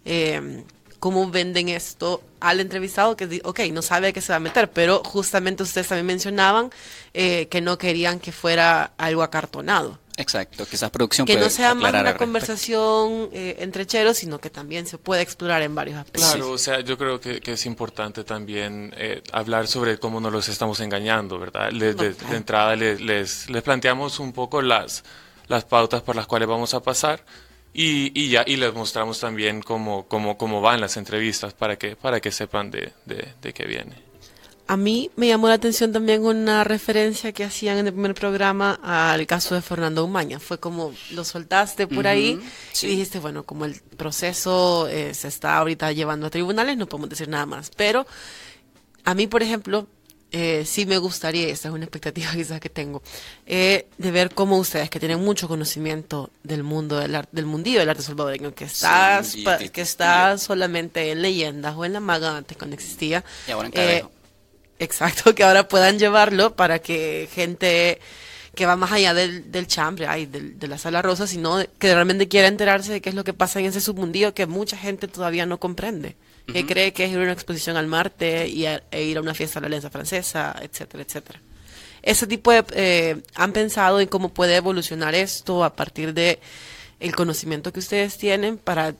eh, 0.05 0.63
cómo 0.99 1.29
venden 1.29 1.69
esto 1.69 2.21
al 2.39 2.59
entrevistado 2.59 3.15
que, 3.15 3.41
ok, 3.43 3.59
no 3.71 3.81
sabe 3.81 4.07
a 4.07 4.13
qué 4.13 4.21
se 4.21 4.31
va 4.31 4.37
a 4.37 4.39
meter, 4.39 4.69
pero 4.71 5.01
justamente 5.03 5.63
ustedes 5.63 5.87
también 5.87 6.05
mencionaban 6.05 6.69
eh, 7.13 7.47
que 7.47 7.61
no 7.61 7.77
querían 7.77 8.19
que 8.19 8.31
fuera 8.31 8.91
algo 8.97 9.23
acartonado. 9.23 9.99
Exacto, 10.19 10.65
que 10.65 10.75
esa 10.75 10.91
producción 10.91 11.27
que 11.27 11.37
no 11.37 11.47
sea 11.47 11.75
más 11.75 11.93
una 11.93 12.17
conversación 12.17 13.29
eh, 13.31 13.57
entre 13.59 13.85
cheros, 13.85 14.17
sino 14.17 14.39
que 14.39 14.49
también 14.49 14.87
se 14.87 14.97
pueda 14.97 15.21
explorar 15.21 15.61
en 15.61 15.75
varios 15.75 15.99
aspectos. 15.99 16.31
Claro, 16.31 16.51
o 16.51 16.57
sea, 16.57 16.79
yo 16.79 16.97
creo 16.97 17.21
que, 17.21 17.39
es 17.45 17.65
importante 17.67 18.23
también 18.23 18.91
eh, 18.97 19.21
hablar 19.31 19.67
sobre 19.67 19.99
cómo 19.99 20.19
nos 20.19 20.31
los 20.31 20.49
estamos 20.49 20.79
engañando, 20.79 21.37
¿verdad? 21.37 21.71
de, 21.71 22.15
entrada 22.31 22.75
les, 22.75 22.99
les, 22.99 23.61
planteamos 23.63 24.19
un 24.19 24.33
poco 24.33 24.63
las, 24.63 25.03
las 25.47 25.65
pautas 25.65 26.01
por 26.01 26.15
las 26.15 26.25
cuales 26.25 26.47
vamos 26.47 26.73
a 26.73 26.81
pasar 26.81 27.23
y, 27.73 28.11
y 28.19 28.29
ya 28.29 28.43
y 28.45 28.57
les 28.57 28.73
mostramos 28.73 29.19
también 29.19 29.61
cómo, 29.61 30.07
cómo, 30.07 30.37
cómo 30.37 30.61
van 30.61 30.81
las 30.81 30.97
entrevistas 30.97 31.53
para 31.53 31.77
que, 31.77 31.95
para 31.95 32.19
que 32.19 32.31
sepan 32.31 32.71
de, 32.71 32.93
de, 33.05 33.33
de 33.41 33.53
qué 33.53 33.65
viene. 33.65 34.07
A 34.69 34.75
mí 34.75 35.09
me 35.15 35.27
llamó 35.29 35.47
la 35.47 35.53
atención 35.53 35.93
también 35.93 36.25
una 36.25 36.65
referencia 36.65 37.31
que 37.31 37.45
hacían 37.45 37.77
en 37.77 37.87
el 37.87 37.93
primer 37.93 38.13
programa 38.13 38.77
al 38.83 39.25
caso 39.25 39.55
de 39.55 39.61
Fernando 39.61 40.03
Umaña. 40.03 40.39
Fue 40.39 40.59
como 40.59 40.93
lo 41.11 41.23
soltaste 41.23 41.87
por 41.87 42.05
ahí 42.05 42.37
y 42.81 42.87
dijiste, 42.87 43.19
bueno, 43.19 43.43
como 43.43 43.63
el 43.63 43.79
proceso 43.95 44.89
eh, 44.89 45.13
se 45.13 45.29
está 45.29 45.57
ahorita 45.57 45.93
llevando 45.93 46.27
a 46.27 46.29
tribunales, 46.29 46.75
no 46.75 46.85
podemos 46.85 47.09
decir 47.09 47.29
nada 47.29 47.45
más. 47.45 47.71
Pero 47.77 48.05
a 49.05 49.13
mí, 49.13 49.27
por 49.27 49.41
ejemplo, 49.41 49.87
eh, 50.31 50.63
sí 50.65 50.85
me 50.85 50.97
gustaría, 50.97 51.47
esta 51.47 51.69
es 51.69 51.73
una 51.73 51.85
expectativa 51.85 52.31
quizás 52.35 52.59
que 52.59 52.69
tengo, 52.69 53.01
eh, 53.45 53.87
de 53.97 54.11
ver 54.11 54.33
cómo 54.33 54.57
ustedes, 54.57 54.89
que 54.89 54.99
tienen 54.99 55.23
mucho 55.23 55.47
conocimiento 55.47 56.29
del 56.43 56.63
mundo 56.63 56.97
del, 56.97 57.15
arte, 57.15 57.29
del 57.33 57.45
mundillo 57.45 57.79
del 57.79 57.89
arte 57.89 58.03
salvadoreño, 58.03 58.53
que 58.53 58.65
está, 58.65 59.21
que 59.71 59.81
está 59.81 60.37
solamente 60.37 61.11
en 61.11 61.21
leyendas 61.21 61.75
o 61.75 61.85
en 61.85 61.93
la 61.93 61.99
maga 61.99 62.37
antes 62.37 62.57
cuando 62.57 62.75
existía, 62.75 63.23
y 63.47 63.51
ahora 63.51 63.69
en 63.73 64.17
Exacto, 64.79 65.33
que 65.35 65.43
ahora 65.43 65.67
puedan 65.67 65.99
llevarlo 65.99 66.55
para 66.55 66.79
que 66.79 67.29
gente 67.33 67.99
que 68.55 68.65
va 68.65 68.75
más 68.75 68.91
allá 68.91 69.13
del, 69.13 69.51
del 69.51 69.67
chambre, 69.67 70.07
ay, 70.07 70.25
de 70.25 70.67
la 70.67 70.79
sala 70.79 71.03
rosa, 71.03 71.27
sino 71.27 71.63
que 71.77 71.93
realmente 71.93 72.27
quiera 72.27 72.47
enterarse 72.47 72.91
de 72.91 73.01
qué 73.01 73.09
es 73.09 73.15
lo 73.15 73.23
que 73.23 73.33
pasa 73.33 73.59
en 73.59 73.67
ese 73.67 73.81
submundillo 73.81 74.33
que 74.33 74.47
mucha 74.47 74.75
gente 74.75 75.07
todavía 75.07 75.45
no 75.45 75.59
comprende, 75.59 76.15
que 76.51 76.65
cree 76.65 76.93
que 76.93 77.05
es 77.05 77.11
ir 77.11 77.19
a 77.19 77.23
una 77.23 77.33
exposición 77.33 77.77
al 77.77 77.87
Marte 77.87 78.47
y 78.47 78.65
e 78.65 79.03
ir 79.03 79.17
a 79.17 79.21
una 79.21 79.33
fiesta 79.33 79.59
a 79.59 79.61
la 79.61 79.67
Alianza 79.67 79.89
Francesa, 79.89 80.55
etcétera, 80.61 81.03
etcétera. 81.03 81.41
Ese 82.01 82.25
tipo 82.25 82.51
de... 82.51 82.63
Eh, 82.73 83.21
¿Han 83.35 83.51
pensado 83.51 83.99
en 83.99 84.07
cómo 84.07 84.29
puede 84.29 84.55
evolucionar 84.55 85.13
esto 85.13 85.63
a 85.63 85.75
partir 85.75 86.13
de 86.13 86.39
el 86.99 87.15
conocimiento 87.15 87.73
que 87.73 87.79
ustedes 87.79 88.17
tienen 88.17 88.57
para, 88.57 88.95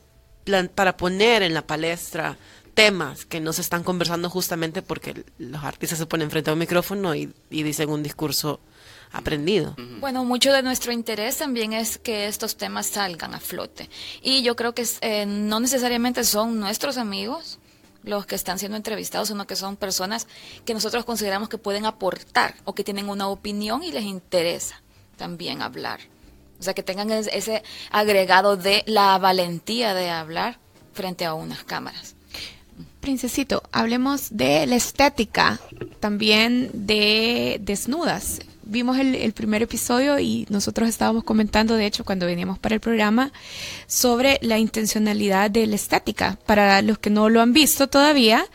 para 0.76 0.98
poner 0.98 1.42
en 1.42 1.54
la 1.54 1.66
palestra 1.66 2.38
temas 2.74 3.26
que 3.26 3.40
no 3.40 3.54
se 3.54 3.62
están 3.62 3.84
conversando 3.84 4.30
justamente 4.30 4.84
porque 4.84 5.24
los 5.40 5.64
artistas 5.64 5.98
se 5.98 6.06
ponen 6.06 6.30
frente 6.30 6.52
a 6.52 6.54
un 6.54 6.60
micrófono 6.60 7.16
y, 7.16 7.34
dicen 7.50 7.90
un 7.90 8.04
discurso 8.04 8.60
aprendido. 9.12 9.76
Bueno, 10.00 10.24
mucho 10.26 10.52
de 10.54 10.64
nuestro 10.64 10.92
interés 10.92 11.38
también 11.38 11.74
es 11.74 11.98
que 11.98 12.28
estos 12.28 12.58
temas 12.58 12.88
salgan 12.88 13.34
a 13.34 13.40
flote. 13.40 13.90
Y 14.22 14.42
yo 14.44 14.56
creo 14.56 14.74
que 14.74 14.86
eh, 15.02 15.26
no 15.26 15.60
necesariamente 15.60 16.24
son 16.24 16.60
nuestros 16.60 16.98
amigos 16.98 17.60
los 18.04 18.26
que 18.26 18.36
están 18.36 18.58
siendo 18.58 18.78
entrevistados, 18.78 19.28
sino 19.28 19.46
que 19.46 19.56
son 19.56 19.76
personas 19.76 20.28
que 20.66 20.74
nosotros 20.74 21.06
consideramos 21.06 21.50
que 21.50 21.58
pueden 21.58 21.86
aportar 21.86 22.56
o 22.64 22.74
que 22.74 22.84
tienen 22.84 23.10
una 23.10 23.28
opinión 23.28 23.84
y 23.84 23.92
les 23.92 24.04
interesa 24.04 24.82
también 25.18 25.62
hablar. 25.62 26.00
O 26.60 26.64
sea, 26.64 26.74
que 26.74 26.84
tengan 26.84 27.12
ese 27.12 27.64
agregado 27.92 28.58
de 28.58 28.84
la 28.88 29.18
valentía 29.18 29.94
de 29.94 30.10
hablar 30.10 30.58
frente 30.94 31.26
a 31.26 31.34
unas 31.34 31.64
cámaras. 31.64 32.16
Princesito, 33.00 33.64
hablemos 33.72 34.36
de 34.36 34.66
la 34.66 34.76
estética, 34.76 35.60
también 36.00 36.72
de 36.74 37.58
desnudas. 37.62 38.40
Vimos 38.70 38.98
el, 38.98 39.34
primer 39.34 39.62
episodio 39.62 40.20
y 40.20 40.46
nosotros 40.50 40.90
estábamos 40.90 41.24
comentando, 41.24 41.76
de 41.76 41.86
hecho, 41.86 42.04
cuando 42.04 42.26
veníamos 42.26 42.60
para 42.60 42.76
el 42.76 42.82
programa, 42.82 43.32
sobre 43.88 44.40
la 44.42 44.58
intencionalidad 44.58 45.50
de 45.50 45.68
la 45.68 45.76
estética. 45.76 46.38
Para 46.46 46.82
los 46.82 46.98
que 46.98 47.10
no 47.10 47.30
lo 47.30 47.42
han 47.42 47.54
visto 47.54 47.88
todavía, 47.88 48.46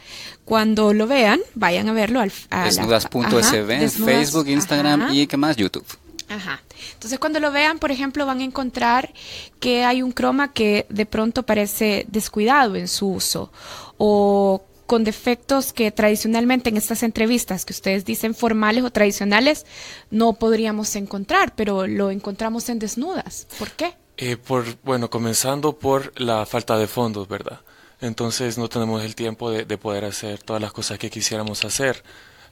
cuando 0.44 0.92
lo 0.92 1.06
vean, 1.06 1.40
vayan 1.54 1.88
a 1.88 1.92
verlo. 1.92 2.20
Al, 2.20 2.32
en 2.50 3.90
Facebook, 3.90 4.48
Instagram 4.48 5.14
y 5.14 5.26
qué 5.26 5.36
más, 5.36 5.56
YouTube. 5.56 5.86
Ajá. 6.28 6.62
Entonces 6.94 7.18
cuando 7.18 7.40
lo 7.40 7.50
vean, 7.50 7.78
por 7.78 7.90
ejemplo, 7.90 8.26
van 8.26 8.40
a 8.40 8.44
encontrar 8.44 9.12
que 9.60 9.84
hay 9.84 10.02
un 10.02 10.12
croma 10.12 10.52
que 10.52 10.86
de 10.88 11.06
pronto 11.06 11.44
parece 11.44 12.06
descuidado 12.08 12.76
en 12.76 12.88
su 12.88 13.08
uso 13.08 13.52
o 13.98 14.64
con 14.92 15.04
defectos 15.04 15.72
que 15.72 15.90
tradicionalmente 15.90 16.68
en 16.68 16.76
estas 16.76 17.02
entrevistas 17.02 17.64
que 17.64 17.72
ustedes 17.72 18.04
dicen 18.04 18.34
formales 18.34 18.84
o 18.84 18.90
tradicionales 18.90 19.64
no 20.10 20.34
podríamos 20.34 20.94
encontrar, 20.96 21.54
pero 21.56 21.86
lo 21.86 22.10
encontramos 22.10 22.68
en 22.68 22.78
desnudas. 22.78 23.46
¿Por 23.58 23.70
qué? 23.70 23.94
Eh, 24.18 24.36
por, 24.36 24.66
bueno, 24.82 25.08
comenzando 25.08 25.78
por 25.78 26.12
la 26.20 26.44
falta 26.44 26.76
de 26.76 26.88
fondos, 26.88 27.26
¿verdad? 27.26 27.60
entonces 28.02 28.58
no 28.58 28.68
tenemos 28.68 29.02
el 29.02 29.14
tiempo 29.14 29.50
de, 29.50 29.78
poder 29.78 30.04
hacer 30.04 30.42
todas 30.42 30.60
las 30.60 30.74
cosas 30.74 30.98
que 30.98 31.08
quisiéramos 31.08 31.64
hacer. 31.64 32.04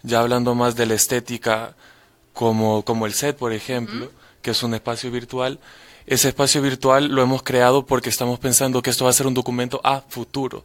Ya 0.03 0.21
hablando 0.21 0.55
más 0.55 0.77
de 0.77 0.87
la 0.87 0.95
estética, 0.95 1.77
como, 2.33 2.87
como 2.87 3.05
el 3.05 3.13
set, 3.13 3.37
por 3.37 3.53
ejemplo, 3.53 4.11
que 4.41 4.53
es 4.53 4.63
un 4.63 4.73
espacio 4.73 5.11
virtual, 5.11 5.59
ese 6.07 6.29
espacio 6.29 6.63
virtual 6.63 7.09
lo 7.09 7.21
hemos 7.21 7.43
creado 7.43 7.85
porque 7.85 8.09
estamos 8.09 8.39
pensando 8.39 8.81
que 8.81 8.89
esto 8.89 9.05
va 9.05 9.11
a 9.11 9.13
ser 9.13 9.27
un 9.27 9.35
documento 9.35 9.79
a 9.85 10.01
futuro. 10.01 10.65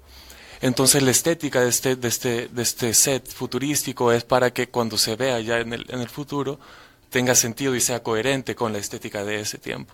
Entonces 0.62 1.03
la 1.03 1.12
estética 1.12 1.62
de 1.62 1.69
este, 1.69 1.95
de 1.95 2.07
este, 2.07 2.47
de 2.47 2.62
este 2.62 2.93
set 2.93 3.27
futurístico 3.27 4.12
es 4.12 4.24
para 4.24 4.51
que 4.51 4.67
cuando 4.67 4.97
se 4.97 5.15
vea 5.15 5.39
ya 5.39 5.59
en 5.59 5.74
el, 5.74 5.85
en 5.89 6.01
el 6.01 6.09
futuro 6.09 6.59
tenga 7.09 7.35
sentido 7.35 7.75
y 7.75 7.81
sea 7.81 8.03
coherente 8.03 8.55
con 8.55 8.74
la 8.74 8.79
estética 8.79 9.24
de 9.24 9.39
ese 9.39 9.57
tiempo. 9.57 9.93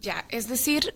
Ya, 0.00 0.24
es 0.30 0.48
decir, 0.48 0.94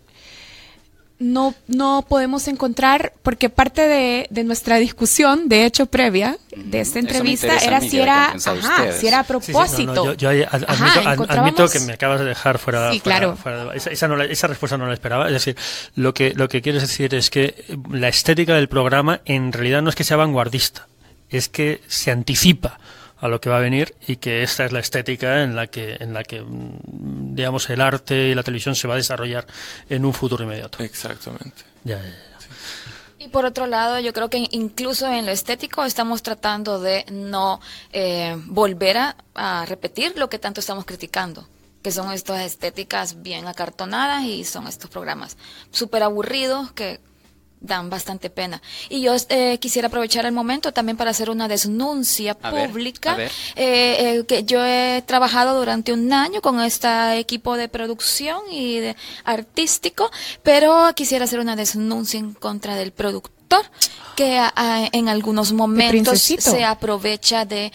no, 1.24 1.54
no 1.68 2.04
podemos 2.06 2.48
encontrar, 2.48 3.14
porque 3.22 3.48
parte 3.48 3.88
de, 3.88 4.26
de, 4.28 4.44
nuestra 4.44 4.76
discusión, 4.76 5.48
de 5.48 5.64
hecho 5.64 5.86
previa, 5.86 6.36
de 6.54 6.80
esta 6.80 6.98
entrevista, 6.98 7.56
era 7.56 7.80
si 7.80 7.98
era, 7.98 8.34
si 8.92 9.06
era 9.06 9.20
a 9.20 9.24
propósito. 9.24 10.12
yo, 10.14 10.28
admito, 10.28 11.68
que 11.68 11.80
me 11.80 11.94
acabas 11.94 12.20
de 12.20 12.26
dejar 12.26 12.58
fuera. 12.58 12.92
Sí, 12.92 13.00
claro. 13.00 13.38
esa, 13.74 13.90
esa, 13.90 14.46
respuesta 14.46 14.76
no 14.76 14.86
la 14.86 14.92
esperaba. 14.92 15.26
Es 15.28 15.32
decir, 15.32 15.56
lo 15.94 16.12
que, 16.12 16.34
lo 16.34 16.48
que 16.48 16.60
quieres 16.60 16.82
decir 16.82 17.14
es 17.14 17.30
que 17.30 17.64
la 17.90 18.08
estética 18.08 18.54
del 18.54 18.68
programa 18.68 19.22
en 19.24 19.52
realidad 19.52 19.80
no 19.80 19.88
es 19.88 19.96
que 19.96 20.04
sea 20.04 20.18
vanguardista, 20.18 20.88
es 21.30 21.48
que 21.48 21.80
se 21.88 22.10
anticipa 22.10 22.78
a 23.24 23.28
lo 23.28 23.40
que 23.40 23.48
va 23.48 23.56
a 23.56 23.60
venir 23.60 23.94
y 24.06 24.16
que 24.16 24.42
esta 24.42 24.66
es 24.66 24.72
la 24.72 24.80
estética 24.80 25.42
en 25.42 25.56
la 25.56 25.66
que 25.66 25.96
en 25.98 26.12
la 26.12 26.24
que 26.24 26.42
mm, 26.42 27.34
digamos 27.34 27.70
el 27.70 27.80
arte 27.80 28.28
y 28.28 28.34
la 28.34 28.42
televisión 28.42 28.74
se 28.74 28.86
va 28.86 28.94
a 28.94 28.96
desarrollar 28.98 29.46
en 29.88 30.04
un 30.04 30.12
futuro 30.12 30.44
inmediato. 30.44 30.82
Exactamente. 30.82 31.62
Y 33.18 33.28
por 33.28 33.46
otro 33.46 33.66
lado, 33.66 33.98
yo 33.98 34.12
creo 34.12 34.28
que 34.28 34.46
incluso 34.50 35.10
en 35.10 35.24
lo 35.24 35.32
estético 35.32 35.86
estamos 35.86 36.22
tratando 36.22 36.78
de 36.78 37.06
no 37.10 37.62
eh, 37.94 38.36
volver 38.44 38.98
a, 38.98 39.16
a 39.34 39.64
repetir 39.64 40.18
lo 40.18 40.28
que 40.28 40.38
tanto 40.38 40.60
estamos 40.60 40.84
criticando 40.84 41.48
que 41.82 41.92
son 41.92 42.12
estas 42.12 42.42
estéticas 42.42 43.22
bien 43.22 43.46
acartonadas 43.46 44.24
y 44.24 44.44
son 44.44 44.66
estos 44.66 44.90
programas 44.90 45.38
súper 45.70 46.02
aburridos 46.02 46.72
que 46.72 47.00
dan 47.64 47.90
bastante 47.90 48.30
pena. 48.30 48.60
Y 48.88 49.00
yo 49.00 49.14
eh, 49.28 49.58
quisiera 49.58 49.88
aprovechar 49.88 50.26
el 50.26 50.32
momento 50.32 50.72
también 50.72 50.96
para 50.96 51.10
hacer 51.10 51.30
una 51.30 51.48
denuncia 51.48 52.34
pública. 52.34 53.16
Eh, 53.18 53.28
eh, 53.56 54.24
que 54.26 54.44
yo 54.44 54.64
he 54.64 55.02
trabajado 55.06 55.58
durante 55.58 55.92
un 55.92 56.12
año 56.12 56.40
con 56.40 56.60
este 56.60 57.18
equipo 57.18 57.56
de 57.56 57.68
producción 57.68 58.40
y 58.50 58.78
de 58.78 58.96
artístico, 59.24 60.10
pero 60.42 60.92
quisiera 60.94 61.24
hacer 61.24 61.40
una 61.40 61.56
denuncia 61.56 62.20
en 62.20 62.34
contra 62.34 62.76
del 62.76 62.92
productor 62.92 63.64
que 64.16 64.40
en 64.92 65.08
algunos 65.08 65.52
momentos 65.52 66.20
se 66.20 66.64
aprovecha 66.64 67.44
de 67.44 67.72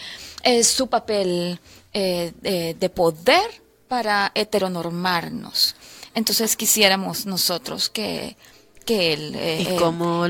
su 0.62 0.86
papel 0.86 1.60
de 1.92 2.92
poder 2.94 3.62
para 3.88 4.30
heteronormarnos. 4.34 5.74
Entonces 6.14 6.56
quisiéramos 6.56 7.26
nosotros 7.26 7.88
que 7.88 8.36
que 8.84 9.12
él 9.12 9.32
eh, 9.36 9.78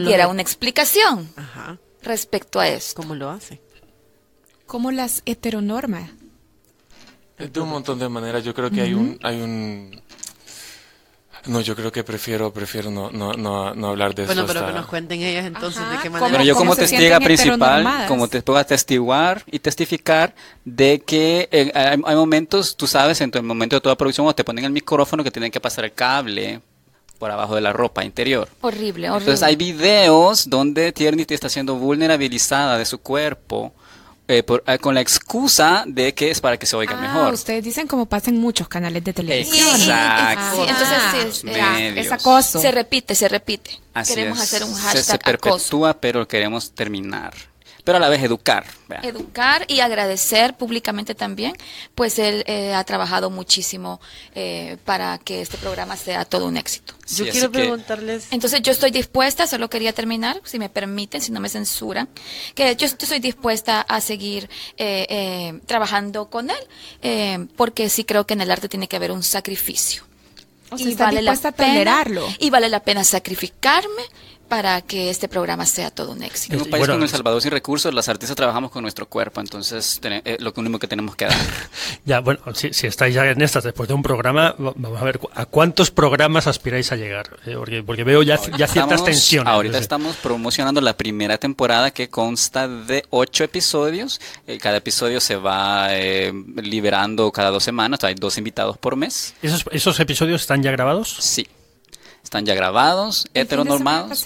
diera 0.04 0.28
una 0.28 0.42
explicación 0.42 1.28
respecto 2.02 2.60
a 2.60 2.68
esto. 2.68 3.02
¿Cómo 3.02 3.14
lo 3.14 3.30
hace? 3.30 3.60
¿Cómo 4.66 4.90
las 4.90 5.22
heteronormas? 5.26 6.10
De 7.38 7.60
un 7.60 7.68
montón 7.68 7.98
de 7.98 8.08
maneras. 8.08 8.44
Yo 8.44 8.54
creo 8.54 8.70
que 8.70 8.82
hay 8.82 8.94
un 8.94 9.18
hay 9.22 9.40
un 9.40 10.00
no, 11.46 11.62
yo 11.62 11.74
creo 11.74 11.90
que 11.90 12.04
prefiero 12.04 12.52
prefiero 12.52 12.90
no, 12.90 13.10
no, 13.10 13.32
no, 13.32 13.88
hablar 13.88 14.14
de 14.14 14.24
eso. 14.24 14.34
Bueno, 14.34 14.46
pero 14.46 14.66
que 14.66 14.72
nos 14.72 14.86
cuenten 14.86 15.22
ellas 15.22 15.46
entonces 15.46 15.82
de 15.90 15.96
qué 16.02 16.10
manera. 16.10 16.30
Bueno, 16.30 16.44
yo 16.44 16.54
como 16.54 16.76
testiga 16.76 17.18
principal, 17.18 18.06
como 18.08 18.28
te 18.28 18.42
puedo 18.42 18.58
atestiguar 18.58 19.42
y 19.50 19.58
testificar 19.58 20.34
de 20.64 21.00
que 21.00 21.48
eh, 21.50 21.72
hay, 21.74 21.98
hay, 22.04 22.16
momentos, 22.16 22.76
tú 22.76 22.86
sabes, 22.86 23.22
en 23.22 23.30
el 23.32 23.42
momento 23.42 23.76
de 23.76 23.80
toda 23.80 23.96
producción, 23.96 24.30
te 24.34 24.44
ponen 24.44 24.66
el 24.66 24.72
micrófono 24.72 25.24
que 25.24 25.30
tienen 25.30 25.50
que 25.50 25.60
pasar 25.60 25.86
el 25.86 25.94
cable 25.94 26.60
por 27.20 27.30
abajo 27.30 27.54
de 27.54 27.60
la 27.60 27.72
ropa 27.72 28.02
interior. 28.02 28.48
Horrible, 28.62 29.10
horrible. 29.10 29.18
Entonces 29.18 29.42
hay 29.42 29.54
videos 29.54 30.48
donde 30.48 30.90
Tierney 30.90 31.26
está 31.28 31.50
siendo 31.50 31.76
vulnerabilizada 31.76 32.78
de 32.78 32.86
su 32.86 32.98
cuerpo 32.98 33.74
eh, 34.26 34.42
eh, 34.66 34.78
con 34.78 34.94
la 34.94 35.02
excusa 35.02 35.84
de 35.86 36.14
que 36.14 36.30
es 36.30 36.40
para 36.40 36.56
que 36.56 36.64
se 36.64 36.76
oiga 36.76 36.96
ah, 36.96 37.00
mejor. 37.00 37.34
Ustedes 37.34 37.62
dicen 37.62 37.86
como 37.86 38.06
pasa 38.06 38.30
en 38.30 38.38
muchos 38.38 38.68
canales 38.68 39.04
de 39.04 39.12
televisión. 39.12 39.68
Exacto. 39.68 40.66
entonces 40.66 41.44
es, 41.96 42.10
acoso. 42.10 42.58
Se 42.58 42.72
repite, 42.72 43.14
se 43.14 43.28
repite. 43.28 43.78
queremos 44.06 44.40
hacer 44.40 44.64
un 44.64 44.72
hashtag 44.72 45.04
se, 45.04 45.12
se 45.12 45.18
perpetúa, 45.18 46.00
pero 46.00 46.26
queremos 46.26 46.70
terminar 46.72 47.34
pero 47.90 48.04
a 48.04 48.06
la 48.06 48.08
vez 48.08 48.22
educar. 48.22 48.64
Educar 49.02 49.64
y 49.66 49.80
agradecer 49.80 50.54
públicamente 50.54 51.16
también, 51.16 51.54
pues 51.96 52.20
él 52.20 52.44
eh, 52.46 52.72
ha 52.72 52.84
trabajado 52.84 53.30
muchísimo 53.30 54.00
eh, 54.36 54.76
para 54.84 55.18
que 55.18 55.40
este 55.40 55.58
programa 55.58 55.96
sea 55.96 56.24
todo 56.24 56.46
un 56.46 56.56
éxito. 56.56 56.94
yo 57.08 57.28
quiero 57.28 57.50
preguntarles... 57.50 58.28
Entonces 58.30 58.62
yo 58.62 58.70
estoy 58.70 58.92
dispuesta, 58.92 59.48
solo 59.48 59.68
quería 59.68 59.92
terminar, 59.92 60.40
si 60.44 60.60
me 60.60 60.68
permiten, 60.68 61.20
si 61.20 61.32
no 61.32 61.40
me 61.40 61.48
censuran, 61.48 62.08
que 62.54 62.76
yo 62.76 62.86
estoy 62.86 63.18
dispuesta 63.18 63.80
a 63.80 64.00
seguir 64.00 64.48
eh, 64.76 65.58
trabajando 65.66 66.30
con 66.30 66.48
él, 66.48 67.48
porque 67.56 67.88
sí 67.88 68.04
creo 68.04 68.24
que 68.24 68.34
en 68.34 68.42
el 68.42 68.52
arte 68.52 68.68
tiene 68.68 68.86
que 68.86 68.94
haber 68.94 69.10
un 69.10 69.24
sacrificio. 69.24 70.04
y 70.76 70.94
vale 70.94 71.22
la 71.22 71.34
pena, 71.34 71.52
tolerarlo. 71.52 72.28
Y 72.38 72.50
vale 72.50 72.68
la 72.68 72.84
pena 72.84 73.02
sacrificarme 73.02 74.04
para 74.50 74.82
que 74.82 75.10
este 75.10 75.28
programa 75.28 75.64
sea 75.64 75.92
todo 75.92 76.10
un 76.10 76.24
éxito. 76.24 76.56
En 76.56 76.62
un 76.62 76.68
país 76.68 76.84
como 76.84 77.04
El 77.04 77.08
Salvador 77.08 77.40
sin 77.40 77.52
recursos, 77.52 77.94
las 77.94 78.08
artistas 78.08 78.36
trabajamos 78.36 78.72
con 78.72 78.82
nuestro 78.82 79.06
cuerpo, 79.06 79.40
entonces 79.40 80.00
es 80.02 80.22
eh, 80.24 80.38
lo 80.40 80.52
único 80.56 80.80
que 80.80 80.88
tenemos 80.88 81.14
que 81.14 81.26
dar. 81.26 81.36
ya, 82.04 82.18
bueno, 82.18 82.40
si, 82.54 82.68
estáis 82.84 83.14
ya 83.14 83.24
en 83.30 83.40
estas 83.42 83.62
después 83.62 83.88
de 83.88 83.94
un 83.94 84.02
programa, 84.02 84.56
vamos 84.58 85.00
a 85.00 85.04
ver, 85.04 85.20
¿a 85.34 85.46
cuántos 85.46 85.92
programas 85.92 86.48
aspiráis 86.48 86.90
a 86.90 86.96
llegar? 86.96 87.38
Eh, 87.46 87.54
porque, 87.86 88.02
veo 88.02 88.24
ya, 88.24 88.40
ya 88.58 88.66
ciertas 88.66 89.04
tensiones. 89.04 89.52
Ahorita 89.52 89.78
estamos 89.78 90.16
promocionando 90.16 90.80
la 90.80 90.96
primera 90.96 91.38
temporada 91.38 91.92
que 91.92 92.08
consta 92.08 92.66
de 92.66 93.04
ocho 93.10 93.44
episodios. 93.44 94.20
Eh, 94.48 94.58
cada 94.58 94.78
episodio 94.78 95.20
se 95.20 95.36
va 95.36 95.90
liberando 96.56 97.30
cada 97.30 97.50
dos 97.50 97.62
semanas, 97.62 98.02
hay 98.02 98.16
dos 98.16 98.36
invitados 98.36 98.76
por 98.78 98.96
mes. 98.96 99.32
¿Esos, 99.42 99.64
¿Esos 99.70 100.00
episodios 100.00 100.40
están 100.40 100.60
ya 100.60 100.72
grabados? 100.72 101.16
Sí 101.20 101.46
están 102.22 102.46
ya 102.46 102.54
grabados, 102.54 103.26
heteronormados. 103.34 104.22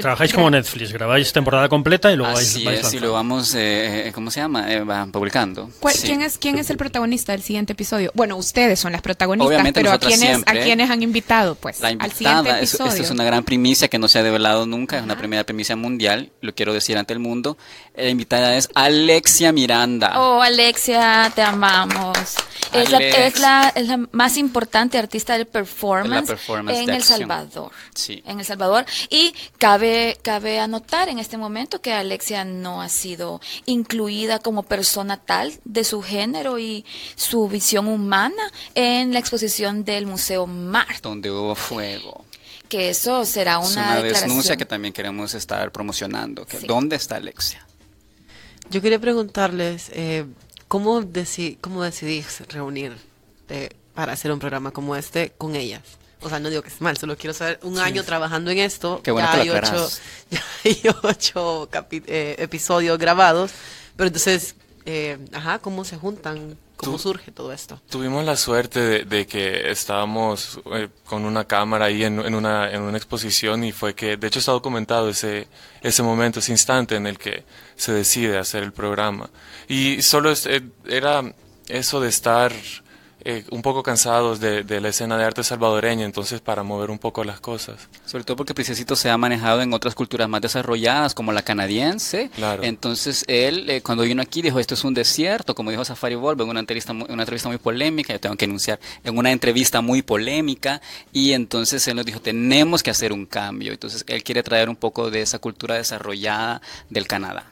trabajáis 0.00 0.32
como 0.32 0.50
Netflix, 0.50 0.92
grabáis 0.92 1.32
temporada 1.32 1.68
completa 1.68 2.10
y 2.12 2.16
luego 2.16 2.36
Así 2.36 2.64
vais, 2.64 2.86
es, 2.86 2.94
y 2.94 2.98
lo 2.98 3.12
vamos, 3.12 3.54
eh, 3.54 4.08
eh, 4.08 4.12
¿cómo 4.12 4.30
se 4.30 4.40
llama? 4.40 4.72
Eh, 4.72 4.84
publicando. 5.12 5.70
¿Quién, 6.02 6.22
es, 6.22 6.38
¿Quién 6.38 6.58
es 6.58 6.70
el 6.70 6.76
protagonista 6.76 7.32
del 7.32 7.42
siguiente 7.42 7.74
episodio? 7.74 8.10
Bueno, 8.14 8.36
ustedes 8.36 8.80
son 8.80 8.92
las 8.92 9.02
protagonistas, 9.02 9.72
pero 9.72 9.92
¿a 9.92 9.98
quiénes, 9.98 10.42
¿a 10.46 10.52
quiénes 10.52 10.90
han 10.90 11.02
invitado? 11.02 11.54
Pues, 11.54 11.80
la 11.80 11.92
invitada, 11.92 12.38
al 12.38 12.58
episodio. 12.58 12.86
Es, 12.86 12.94
esta 12.94 13.04
es 13.04 13.10
una 13.10 13.24
gran 13.24 13.44
primicia 13.44 13.88
que 13.88 13.98
no 13.98 14.08
se 14.08 14.18
ha 14.18 14.22
develado 14.22 14.66
nunca, 14.66 14.98
es 14.98 15.04
una 15.04 15.18
primera 15.18 15.44
primicia 15.44 15.76
mundial, 15.76 16.32
lo 16.40 16.54
quiero 16.54 16.72
decir 16.72 16.98
ante 16.98 17.12
el 17.12 17.18
mundo. 17.18 17.56
La 17.94 18.08
invitada 18.08 18.56
es 18.56 18.68
Alexia 18.74 19.52
Miranda. 19.52 20.20
Oh, 20.20 20.42
Alexia, 20.42 21.30
te 21.34 21.42
amamos. 21.42 22.18
Es 22.72 22.90
la, 22.90 22.98
es 22.98 23.38
la, 23.38 23.72
es, 23.74 23.86
la, 23.86 24.06
más 24.12 24.36
importante 24.36 24.98
artista 24.98 25.36
del 25.38 25.46
performance, 25.46 26.26
performance 26.26 26.85
en 26.88 26.96
El 26.96 27.02
Salvador. 27.02 27.72
Sí. 27.94 28.22
En 28.26 28.38
El 28.38 28.44
Salvador. 28.44 28.84
Y 29.10 29.34
cabe, 29.58 30.18
cabe 30.22 30.60
anotar 30.60 31.08
en 31.08 31.18
este 31.18 31.36
momento 31.36 31.80
que 31.80 31.92
Alexia 31.92 32.44
no 32.44 32.82
ha 32.82 32.88
sido 32.88 33.40
incluida 33.66 34.38
como 34.38 34.62
persona 34.62 35.16
tal 35.16 35.52
de 35.64 35.84
su 35.84 36.02
género 36.02 36.58
y 36.58 36.84
su 37.14 37.48
visión 37.48 37.88
humana 37.88 38.52
en 38.74 39.12
la 39.12 39.18
exposición 39.18 39.84
del 39.84 40.06
Museo 40.06 40.46
Mar. 40.46 41.00
Donde 41.02 41.30
hubo 41.30 41.54
fuego 41.54 42.24
que 42.68 42.90
eso 42.90 43.24
será 43.24 43.58
una, 43.58 44.00
es 44.00 44.10
una 44.10 44.20
denuncia 44.20 44.56
que 44.56 44.66
también 44.66 44.92
queremos 44.92 45.34
estar 45.34 45.70
promocionando. 45.72 46.46
Que 46.46 46.58
¿Dónde 46.60 46.96
está 46.96 47.16
Alexia? 47.16 47.66
Yo 48.70 48.82
quería 48.82 48.98
preguntarles, 48.98 49.90
eh, 49.92 50.26
¿cómo, 50.68 51.00
deci 51.00 51.56
¿cómo 51.60 51.82
decidís 51.82 52.40
reunir 52.48 52.96
eh, 53.48 53.70
para 53.94 54.12
hacer 54.12 54.32
un 54.32 54.38
programa 54.38 54.72
como 54.72 54.96
este 54.96 55.30
con 55.38 55.54
ellas? 55.54 55.82
O 56.26 56.28
sea, 56.28 56.40
no 56.40 56.50
digo 56.50 56.60
que 56.60 56.70
es 56.70 56.80
mal, 56.80 56.96
solo 56.96 57.16
quiero 57.16 57.32
saber, 57.32 57.60
un 57.62 57.78
año 57.78 58.02
trabajando 58.02 58.50
en 58.50 58.58
esto, 58.58 59.00
Qué 59.00 59.12
bueno 59.12 59.28
ya, 59.32 59.40
hay 59.40 59.50
ocho, 59.50 59.88
ya 60.30 60.42
hay 60.64 60.82
ocho 61.04 61.68
eh, 61.92 62.34
episodios 62.38 62.98
grabados, 62.98 63.52
pero 63.94 64.08
entonces, 64.08 64.56
eh, 64.86 65.18
ajá, 65.32 65.60
¿cómo 65.60 65.84
se 65.84 65.96
juntan? 65.96 66.58
¿Cómo 66.76 66.98
surge 66.98 67.30
todo 67.30 67.52
esto? 67.52 67.80
Tuvimos 67.88 68.24
la 68.24 68.36
suerte 68.36 69.04
de, 69.04 69.26
que 69.28 69.70
estábamos 69.70 70.60
eh, 70.74 70.88
con 71.06 71.24
una 71.24 71.44
cámara 71.44 71.84
ahí 71.86 72.02
en, 72.02 72.18
una, 72.18 72.72
en 72.72 72.82
una 72.82 72.98
exposición 72.98 73.62
y 73.62 73.70
fue 73.70 73.94
que, 73.94 74.16
de 74.16 74.26
hecho 74.26 74.40
está 74.40 74.50
documentado 74.50 75.08
ese, 75.08 75.46
ese 75.80 76.02
momento, 76.02 76.40
ese 76.40 76.50
instante 76.50 76.96
en 76.96 77.06
el 77.06 77.18
que 77.18 77.44
se 77.76 77.92
decide 77.92 78.36
hacer 78.36 78.64
el 78.64 78.72
programa. 78.72 79.30
Y 79.68 80.02
solo 80.02 80.32
era 80.88 81.22
eso 81.68 82.00
de 82.00 82.08
estar 82.08 82.52
eh, 83.28 83.44
un 83.50 83.60
poco 83.60 83.82
cansados 83.82 84.38
de, 84.38 84.62
la 84.80 84.88
escena 84.88 85.18
de 85.18 85.24
arte 85.24 85.42
salvadoreña, 85.42 86.04
entonces 86.04 86.40
para 86.40 86.62
mover 86.62 86.92
un 86.92 87.00
poco 87.00 87.24
las 87.24 87.40
cosas. 87.40 87.88
Sobre 88.04 88.22
todo 88.22 88.36
porque 88.36 88.54
Princesito 88.54 88.94
se 88.94 89.10
ha 89.10 89.18
manejado 89.18 89.62
en 89.62 89.72
otras 89.72 89.96
culturas 89.96 90.28
más 90.28 90.40
desarrolladas, 90.40 91.12
como 91.12 91.32
la 91.32 91.42
canadiense. 91.42 92.30
Claro. 92.36 92.62
Entonces 92.62 93.24
él, 93.26 93.68
eh, 93.68 93.82
cuando 93.82 94.04
vino 94.04 94.22
aquí, 94.22 94.42
dijo, 94.42 94.60
esto 94.60 94.74
es 94.74 94.84
un 94.84 94.94
desierto, 94.94 95.56
como 95.56 95.72
dijo 95.72 95.84
Safari 95.84 96.14
Volvo 96.14 96.44
en 96.44 96.50
una 96.50 96.60
entrevista, 96.60 96.92
una 96.92 97.22
entrevista 97.24 97.48
muy 97.48 97.58
polémica, 97.58 98.12
yo 98.12 98.20
tengo 98.20 98.36
que 98.36 98.44
enunciar, 98.44 98.78
en 99.02 99.18
una 99.18 99.32
entrevista 99.32 99.80
muy 99.80 100.02
polémica, 100.02 100.80
y 101.12 101.32
entonces 101.32 101.84
él 101.88 101.96
nos 101.96 102.06
dijo, 102.06 102.20
tenemos 102.20 102.84
que 102.84 102.90
hacer 102.90 103.12
un 103.12 103.26
cambio. 103.26 103.72
Entonces 103.72 104.04
él 104.06 104.22
quiere 104.22 104.44
traer 104.44 104.68
un 104.68 104.76
poco 104.76 105.10
de 105.10 105.22
esa 105.22 105.40
cultura 105.40 105.74
desarrollada 105.74 106.62
del 106.90 107.08
Canadá. 107.08 107.46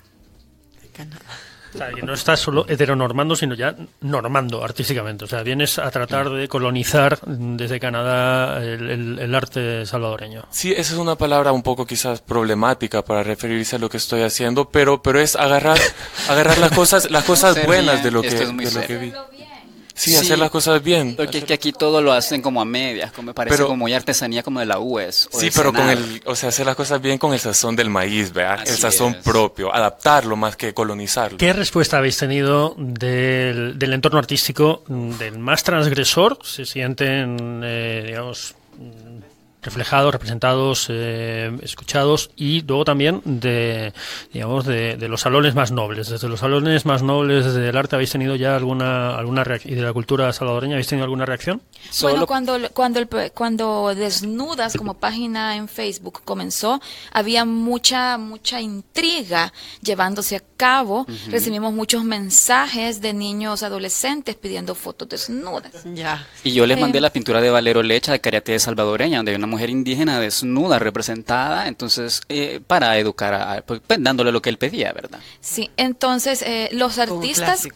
Canadá. 0.93 1.54
O 1.75 1.79
sea, 1.79 1.91
que 1.91 2.03
no 2.03 2.15
estás 2.15 2.41
solo 2.41 2.65
heteronormando, 2.69 3.35
sino 3.35 3.55
ya 3.55 3.75
normando 4.01 4.63
artísticamente. 4.65 5.25
O 5.25 5.29
sea, 5.29 5.43
vienes 5.43 5.79
a 5.79 5.91
tratar 5.91 6.31
de 6.31 6.47
colonizar 6.47 7.19
desde 7.27 7.81
Canadá 7.81 8.63
el, 8.63 9.35
arte 9.35 9.85
salvadoreño. 9.85 10.45
Sí, 10.51 10.73
esa 10.73 10.95
es 10.95 10.99
una 10.99 11.17
palabra 11.17 11.53
un 11.53 11.63
poco 11.63 11.87
quizás 11.87 12.21
problemática 12.21 13.05
para 13.05 13.23
referirse 13.23 13.77
a 13.77 13.79
lo 13.79 13.89
que 13.89 13.97
estoy 13.97 14.23
haciendo, 14.23 14.69
pero, 14.71 15.03
pero 15.03 15.21
es 15.21 15.35
agarrar, 15.35 15.79
agarrar 16.29 16.59
las 16.59 16.73
cosas, 16.73 17.11
las 17.11 17.25
cosas 17.25 17.67
buenas 17.67 18.05
de 18.05 18.11
lo 18.11 18.23
que, 18.23 18.31
de 18.31 18.71
lo 18.71 18.87
que 18.87 18.97
vi. 18.97 19.13
Sí, 19.95 20.17
hacer 20.17 20.39
las 20.39 20.51
cosas 20.51 20.83
bien. 20.83 21.15
Porque 21.17 21.39
es 21.39 21.45
que 21.45 21.55
aquí 21.55 21.73
todo 21.73 22.03
lo 22.03 22.13
hacen 22.13 22.43
como 22.43 22.61
a 22.61 22.65
medias, 22.65 23.13
como 23.13 23.27
me 23.27 23.35
parece 23.35 23.63
como 23.63 23.77
muy 23.77 23.95
artesanía 23.95 24.43
como 24.43 24.61
de 24.61 24.67
la 24.67 24.79
UES. 24.79 25.29
sí, 25.33 25.51
pero 25.55 25.73
con 25.73 25.89
el, 25.89 26.21
o 26.27 26.35
sea, 26.35 26.49
hacer 26.49 26.67
las 26.67 26.77
cosas 26.77 27.01
bien 27.01 27.19
con 27.19 27.33
el 27.33 27.41
sazón 27.41 27.77
del 27.77 27.91
maíz, 27.91 28.33
¿verdad? 28.33 28.65
el 28.67 28.77
sazón 28.77 29.17
propio, 29.23 29.73
adaptarlo 29.75 30.37
más 30.37 30.57
que 30.57 30.75
colonizarlo. 30.75 31.39
¿Qué 31.39 31.53
respuesta 31.53 31.99
habéis 31.99 32.19
tenido 32.19 32.75
del, 32.77 33.79
del 33.79 33.93
entorno 33.93 34.19
artístico, 34.19 34.83
del 34.89 35.39
más 35.39 35.63
transgresor? 35.63 36.39
¿Se 36.43 36.65
sienten, 36.65 37.61
eh, 37.65 38.03
digamos, 38.07 38.55
reflejados, 39.65 40.13
representados, 40.13 40.87
eh, 40.91 41.51
escuchados 41.63 42.31
y 42.37 42.63
luego 42.63 42.85
también 42.85 43.23
de, 43.25 43.93
digamos, 44.33 44.67
de, 44.67 44.97
los 45.09 45.23
salones 45.23 45.55
más 45.55 45.73
nobles. 45.73 46.09
Desde 46.09 46.29
los 46.29 46.41
salones 46.41 46.87
más 46.87 47.03
nobles 47.03 47.53
del 47.55 47.77
arte 47.77 47.97
habéis 47.97 48.11
tenido 48.11 48.37
ya 48.37 48.57
alguna 48.57 49.17
alguna 49.17 49.45
reacción 49.45 49.73
y 49.73 49.77
de 49.77 49.83
la 49.83 49.93
cultura 49.93 50.33
salvadoreña 50.33 50.75
habéis 50.75 50.89
tenido 50.89 51.05
alguna 51.05 51.27
reacción. 51.27 51.63
Bueno, 52.03 52.27
cuando 52.27 52.59
cuando 52.73 53.01
cuando 53.33 53.95
desnudas 53.95 54.77
como 54.77 54.95
página 54.95 55.57
en 55.57 55.69
Facebook 55.69 56.23
comenzó 56.25 56.81
había 57.13 57.45
mucha 57.45 58.19
mucha 58.19 58.61
intriga 58.61 59.53
llevándose 59.83 60.37
a 60.37 60.43
cabo. 60.57 61.07
Recibimos 61.29 61.73
muchos 61.73 62.05
mensajes 62.05 63.01
de 63.01 63.13
niños 63.13 63.63
adolescentes 63.63 64.35
pidiendo 64.37 64.75
fotos 64.75 65.09
desnudas. 65.09 65.85
Ya. 65.95 66.27
Y 66.43 66.53
yo 66.53 66.67
les 66.67 66.79
mandé 66.79 66.99
eh, 66.99 67.01
la 67.01 67.11
pintura 67.11 67.41
de 67.41 67.51
Valero 67.51 67.83
Lecha 67.83 68.13
de 68.13 68.21
Cariate 68.21 68.59
salvadoreña 68.59 69.19
donde 69.19 69.33
hay 69.33 69.37
una 69.37 69.47
mujer 69.55 69.71
indígena 69.71 70.19
desnuda 70.19 70.79
representada, 70.79 71.69
entonces 71.69 72.23
eh, 72.29 72.61
para 72.67 72.99
educar, 72.99 73.35
a, 73.35 73.63
pues, 73.63 73.81
pues, 73.87 74.03
dándole 74.03 74.33
lo 74.33 74.43
que 74.43 74.51
él 74.51 74.59
pedía, 74.59 74.93
¿verdad? 74.93 75.21
Sí, 75.41 75.71
entonces 75.77 76.43
eh, 76.43 76.69
los 76.73 76.99
artistas, 76.99 77.67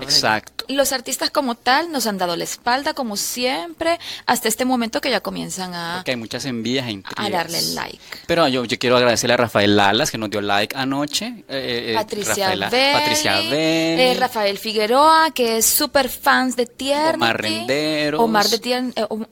exacto, 0.00 0.64
los 0.68 0.92
artistas 0.92 1.30
como 1.30 1.54
tal 1.54 1.90
nos 1.90 2.06
han 2.06 2.18
dado 2.18 2.36
la 2.36 2.44
espalda 2.44 2.92
como 2.92 3.16
siempre 3.16 3.98
hasta 4.26 4.48
este 4.48 4.64
momento 4.64 5.00
que 5.00 5.10
ya 5.10 5.20
comienzan 5.20 5.74
a, 5.74 5.94
Porque 5.96 6.10
hay 6.12 6.16
muchas 6.18 6.44
envías 6.44 6.86
e 6.88 7.02
a 7.16 7.30
darle 7.30 7.62
like. 7.74 7.98
Pero 8.26 8.46
yo, 8.48 8.64
yo 8.64 8.78
quiero 8.78 8.96
agradecerle 8.96 9.34
a 9.34 9.38
Rafael 9.38 9.76
Lalas 9.76 10.10
que 10.10 10.18
nos 10.18 10.28
dio 10.28 10.42
like 10.42 10.76
anoche, 10.76 11.44
eh, 11.48 11.94
Patricia 11.96 12.54
Rafaela, 12.54 12.70
Patricia 12.70 14.18
Rafael 14.18 14.58
Figueroa 14.58 15.30
que 15.34 15.58
es 15.58 15.66
súper 15.66 16.08
fans 16.08 16.56
de 16.56 16.66
Tiernity, 16.66 17.16
Omar 17.16 17.40
Renderos, 17.40 18.20
Omar 18.20 18.48
de 18.48 18.58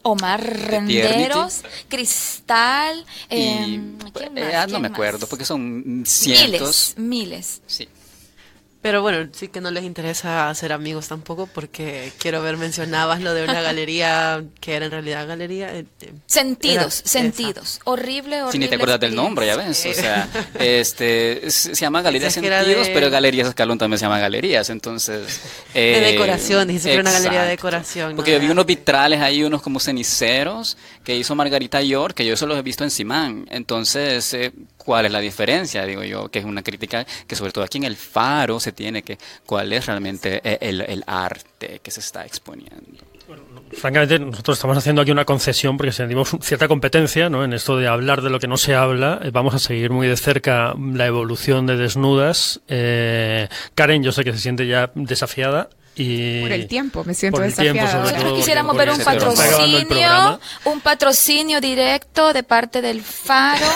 Omar 0.03 0.41
Renderos, 0.43 1.63
Cristal. 1.91 3.05
Eh, 3.29 3.79
no 4.71 4.81
me 4.81 4.89
acuerdo, 4.89 5.27
porque 5.27 5.45
son 5.45 6.05
cientos. 6.07 6.95
Miles, 6.97 6.97
miles. 6.97 7.63
Sí. 7.67 7.89
Pero 8.83 9.03
bueno, 9.03 9.29
sí 9.33 9.49
que 9.49 9.61
no 9.61 9.71
les 9.71 9.85
interesa 9.85 10.49
hacer 10.49 10.73
amigos 10.73 11.09
tampoco 11.09 11.47
porque 11.47 12.13
quiero 12.19 12.41
ver, 12.41 12.57
mencionabas 12.57 13.21
lo 13.21 13.35
de 13.35 13.45
una 13.45 13.61
galería 13.63 14.43
que 14.59 14.75
era 14.75 14.87
en 14.87 14.91
realidad 14.91 15.29
galería. 15.29 15.75
Eh, 15.75 15.85
eh, 16.01 16.13
sentidos, 16.25 17.03
sentidos. 17.05 17.81
Horrible, 17.85 18.43
horrible. 18.43 18.53
Si 18.53 18.59
ni 18.59 18.69
te 18.69 18.77
acuerdas 18.77 19.01
del 19.01 19.15
nombre, 19.15 19.47
ya 19.47 19.57
ves. 19.57 19.85
O 19.85 19.93
sea, 19.93 20.29
este, 20.59 21.51
se 21.51 21.75
llama 21.75 22.01
Galería 22.01 22.31
Sentidos, 22.31 22.89
pero 22.95 23.11
Galerías 23.11 23.49
Escalón 23.49 23.77
también 23.77 23.99
se 23.99 24.07
llama 24.07 24.19
Galerías, 24.19 24.71
entonces... 24.71 25.41
de 25.75 25.99
eh, 25.99 26.13
decoración, 26.13 26.67
dijiste 26.67 26.89
que 26.89 26.95
era 26.95 27.03
una 27.03 27.13
galería 27.13 27.43
de 27.43 27.49
decoración. 27.51 28.17
Porque 28.17 28.39
vi 28.39 28.49
unos 28.49 28.65
vitrales 28.65 29.21
ahí, 29.21 29.45
unos 29.45 29.61
como 29.61 29.79
ceniceros 29.79 30.79
que 31.05 31.17
hizo 31.17 31.35
Margarita 31.35 31.83
York, 31.83 32.15
que 32.15 32.25
yo 32.25 32.33
eso 32.33 32.47
los 32.47 32.57
he 32.57 32.63
visto 32.63 32.85
en 32.85 32.91
Simán. 32.91 33.47
Entonces, 33.51 34.35
¿cuál 34.85 35.07
es 35.07 35.13
la 35.13 35.21
diferencia? 35.21 35.85
Digo 35.85 36.03
yo, 36.03 36.31
que 36.31 36.39
es 36.39 36.45
una 36.45 36.63
crítica 36.63 37.07
que 37.27 37.37
sobre 37.37 37.53
todo 37.53 37.65
aquí 37.65 37.79
en 37.79 37.85
el 37.85 37.97
Faro 37.97 38.59
se 38.59 38.73
tiene 38.73 39.03
que 39.03 39.19
cuál 39.47 39.73
es 39.73 39.87
realmente 39.87 40.41
e, 40.43 40.59
el, 40.61 41.05
arte 41.07 41.81
que 41.83 41.91
se 41.91 42.01
está 42.01 42.25
exponiendo. 42.25 43.05
francamente, 43.73 44.19
nosotros 44.19 44.59
estamos 44.59 44.77
haciendo 44.79 45.03
aquí 45.03 45.11
una 45.11 45.25
concesión 45.25 45.77
porque 45.77 45.93
sentimos 45.93 46.37
cierta 46.41 46.67
competencia 46.67 47.29
¿no? 47.29 47.45
en 47.45 47.53
esto 47.53 47.77
de 47.77 47.89
hablar 47.89 48.23
de 48.23 48.31
lo 48.31 48.39
que 48.41 48.49
no 48.49 48.57
se 48.57 48.75
habla. 48.75 49.21
Eh, 49.23 49.31
vamos 49.31 49.55
a 49.55 49.59
seguir 49.59 49.91
muy 49.91 50.09
de 50.09 50.17
cerca 50.17 50.75
la 50.79 51.07
evolución 51.07 51.67
de 51.67 51.77
Desnudas. 51.77 52.61
Eh, 52.69 53.49
Karen, 53.75 54.03
yo 54.03 54.13
sé 54.13 54.25
que 54.25 54.33
se 54.33 54.39
siente 54.39 54.67
ya 54.67 54.91
desafiada. 54.95 55.69
Y 56.01 56.41
por 56.41 56.53
el 56.53 56.67
tiempo, 56.67 57.05
me 57.05 57.13
siento 57.13 57.41
desafiada. 57.43 58.01
Nosotros 58.01 58.33
quisiéramos 58.33 58.75
ver 58.75 58.91
un 58.91 59.01
patrocinio, 59.01 60.41
un 60.65 60.81
patrocinio 60.81 61.61
directo 61.61 62.33
de 62.33 62.43
parte 62.43 62.81
del 62.81 63.03
Faro 63.03 63.67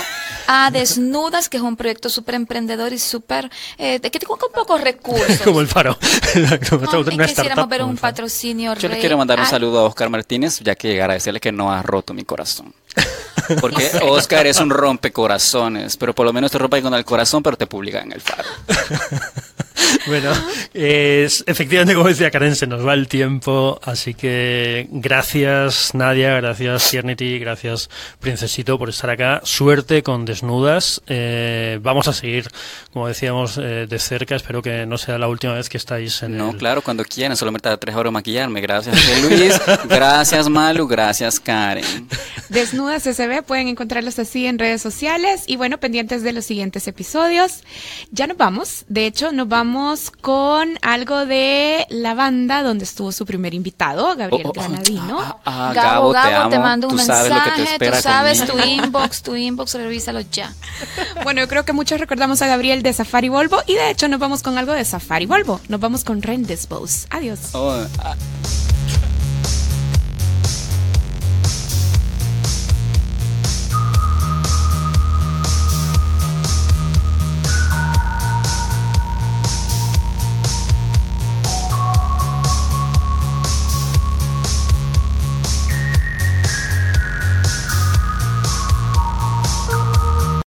a 0.47 0.71
Desnudas, 0.73 1.51
que 1.51 1.59
es 1.59 1.63
un 1.63 1.77
proyecto 1.77 2.09
súper 2.09 2.37
emprendedor 2.37 2.95
y 2.95 2.99
súper, 2.99 3.51
eh, 3.77 4.01
que 4.01 4.19
tengo 4.19 4.39
con 4.39 4.51
pocos 4.53 4.81
recursos. 4.81 5.39
Como 5.45 5.61
el 5.61 5.69
faro. 5.69 5.99
no, 6.35 7.05
quisiéramos 7.27 7.69
ver 7.69 7.83
un 7.83 7.99
patrocinio 7.99 8.75
Yo 8.75 8.89
le 8.89 8.99
quiero 8.99 9.19
mandar 9.19 9.39
un 9.39 9.47
saludo 9.47 9.81
a 9.81 9.83
Oscar 9.83 10.09
Martínez, 10.09 10.61
ya 10.61 10.75
que 10.75 11.03
agradecerle 11.03 11.41
que 11.41 11.53
no 11.53 11.71
ha 11.71 11.83
roto 11.83 12.15
mi 12.15 12.25
corazón. 12.25 12.75
Porque 13.61 13.91
Oscar 14.03 14.47
es 14.47 14.59
un 14.61 14.71
rompecorazones, 14.71 15.99
pero 15.99 16.15
por 16.15 16.25
lo 16.25 16.33
menos 16.33 16.51
te 16.51 16.57
rompe 16.57 16.81
con 16.81 16.95
el 16.95 17.05
corazón, 17.05 17.43
pero 17.43 17.59
te 17.59 17.67
publica 17.67 18.01
en 18.01 18.13
el 18.13 18.23
faro. 18.23 18.49
bueno, 20.07 20.33
es, 20.73 21.43
efectivamente, 21.47 21.95
como 21.95 22.09
decía 22.09 22.31
Karen, 22.31 22.55
se 22.55 22.67
nos 22.67 22.87
va 22.87 22.95
el 22.95 23.09
tiempo, 23.09 23.81
así 23.83 24.15
que 24.15 24.87
gracias 24.91 25.95
Nadia, 25.95 26.37
gracias 26.37 26.91
Tiernity, 26.91 27.39
gracias 27.39 27.91
Princesito 28.21 28.79
por 28.79 28.89
estar 28.89 29.11
acá. 29.11 29.41
Suerte 29.45 30.03
con 30.03 30.25
Desnudas. 30.25 31.03
Eh, 31.07 31.79
vamos 31.83 32.07
a 32.09 32.13
seguir, 32.13 32.49
como 32.93 33.09
decíamos, 33.09 33.59
eh, 33.59 33.87
de 33.89 33.99
cerca. 33.99 34.37
Espero 34.37 34.63
que 34.63 34.87
no 34.87 34.97
sea 34.97 35.19
la 35.19 35.29
última 35.29 35.55
vez 35.55 35.69
que 35.69 35.77
estáis 35.77 36.23
en 36.23 36.37
No, 36.37 36.57
claro, 36.57 36.83
cuando 36.83 37.05
quieran, 37.05 37.37
solo 37.37 37.51
me 37.51 37.59
tarda 37.59 37.79
tres 37.79 37.97
horas 37.97 38.13
maquillarme. 38.13 38.61
Gracias 38.61 38.97
Luis, 39.23 39.61
gracias 39.89 40.49
Malu, 40.49 40.87
gracias 40.87 41.41
Karen. 41.41 42.09
Desnudas 42.49 43.03
SB, 43.03 43.43
pueden 43.43 43.69
encontrarlos 43.69 44.19
así 44.19 44.47
en 44.47 44.59
redes 44.59 44.83
sociales 44.83 45.45
y 45.47 45.57
bueno, 45.57 45.79
pendientes 45.79 46.23
de 46.23 46.33
los 46.33 46.45
siguientes 46.45 46.87
episodios. 46.87 47.65
Ya 48.13 48.27
nos 48.27 48.37
vamos, 48.37 48.85
de 48.89 49.07
hecho 49.07 49.33
nos 49.33 49.49
vamos 49.49 49.64
con 50.21 50.79
algo 50.83 51.27
de 51.27 51.87
la 51.91 52.15
banda 52.15 52.63
donde 52.63 52.85
estuvo 52.85 53.13
su 53.13 53.25
primer 53.27 53.55
invitado, 53.55 54.15
Gabriel 54.17 54.47
oh, 54.47 54.49
oh, 54.49 54.51
oh. 54.51 54.61
Granadino. 54.61 55.21
Ah, 55.21 55.37
ah, 55.45 55.69
ah, 55.71 55.73
Gabo, 55.75 56.13
Gabo, 56.13 56.51
te, 56.51 56.59
mando 56.59 56.89
un 56.89 56.97
mensaje, 56.97 57.79
tú 57.79 57.97
sabes 58.01 58.45
tu 58.47 58.59
inbox, 58.67 59.23
tu 59.23 59.37
inbox, 59.37 59.75
revísalo 59.75 60.21
ya. 60.21 60.53
Bueno, 61.23 61.41
yo 61.41 61.49
creo 61.49 61.65
que 61.65 61.73
muchos 61.73 61.99
recordamos 61.99 62.43
a 62.43 62.47
Gabriel 62.47 62.83
de 62.83 62.93
Safari 62.93 63.29
Volvo 63.29 63.63
y 63.67 63.75
de 63.75 63.91
hecho 63.91 64.09
nos 64.09 64.21
vamos 64.21 64.43
con 64.43 64.59
algo 64.59 64.73
de 64.73 64.85
Safari 64.85 65.27
Volvo. 65.27 65.61
Nos 65.69 65.81
vamos 65.81 66.05
con 66.05 66.23
Rendes 66.23 66.69
Adiós. 67.11 67.55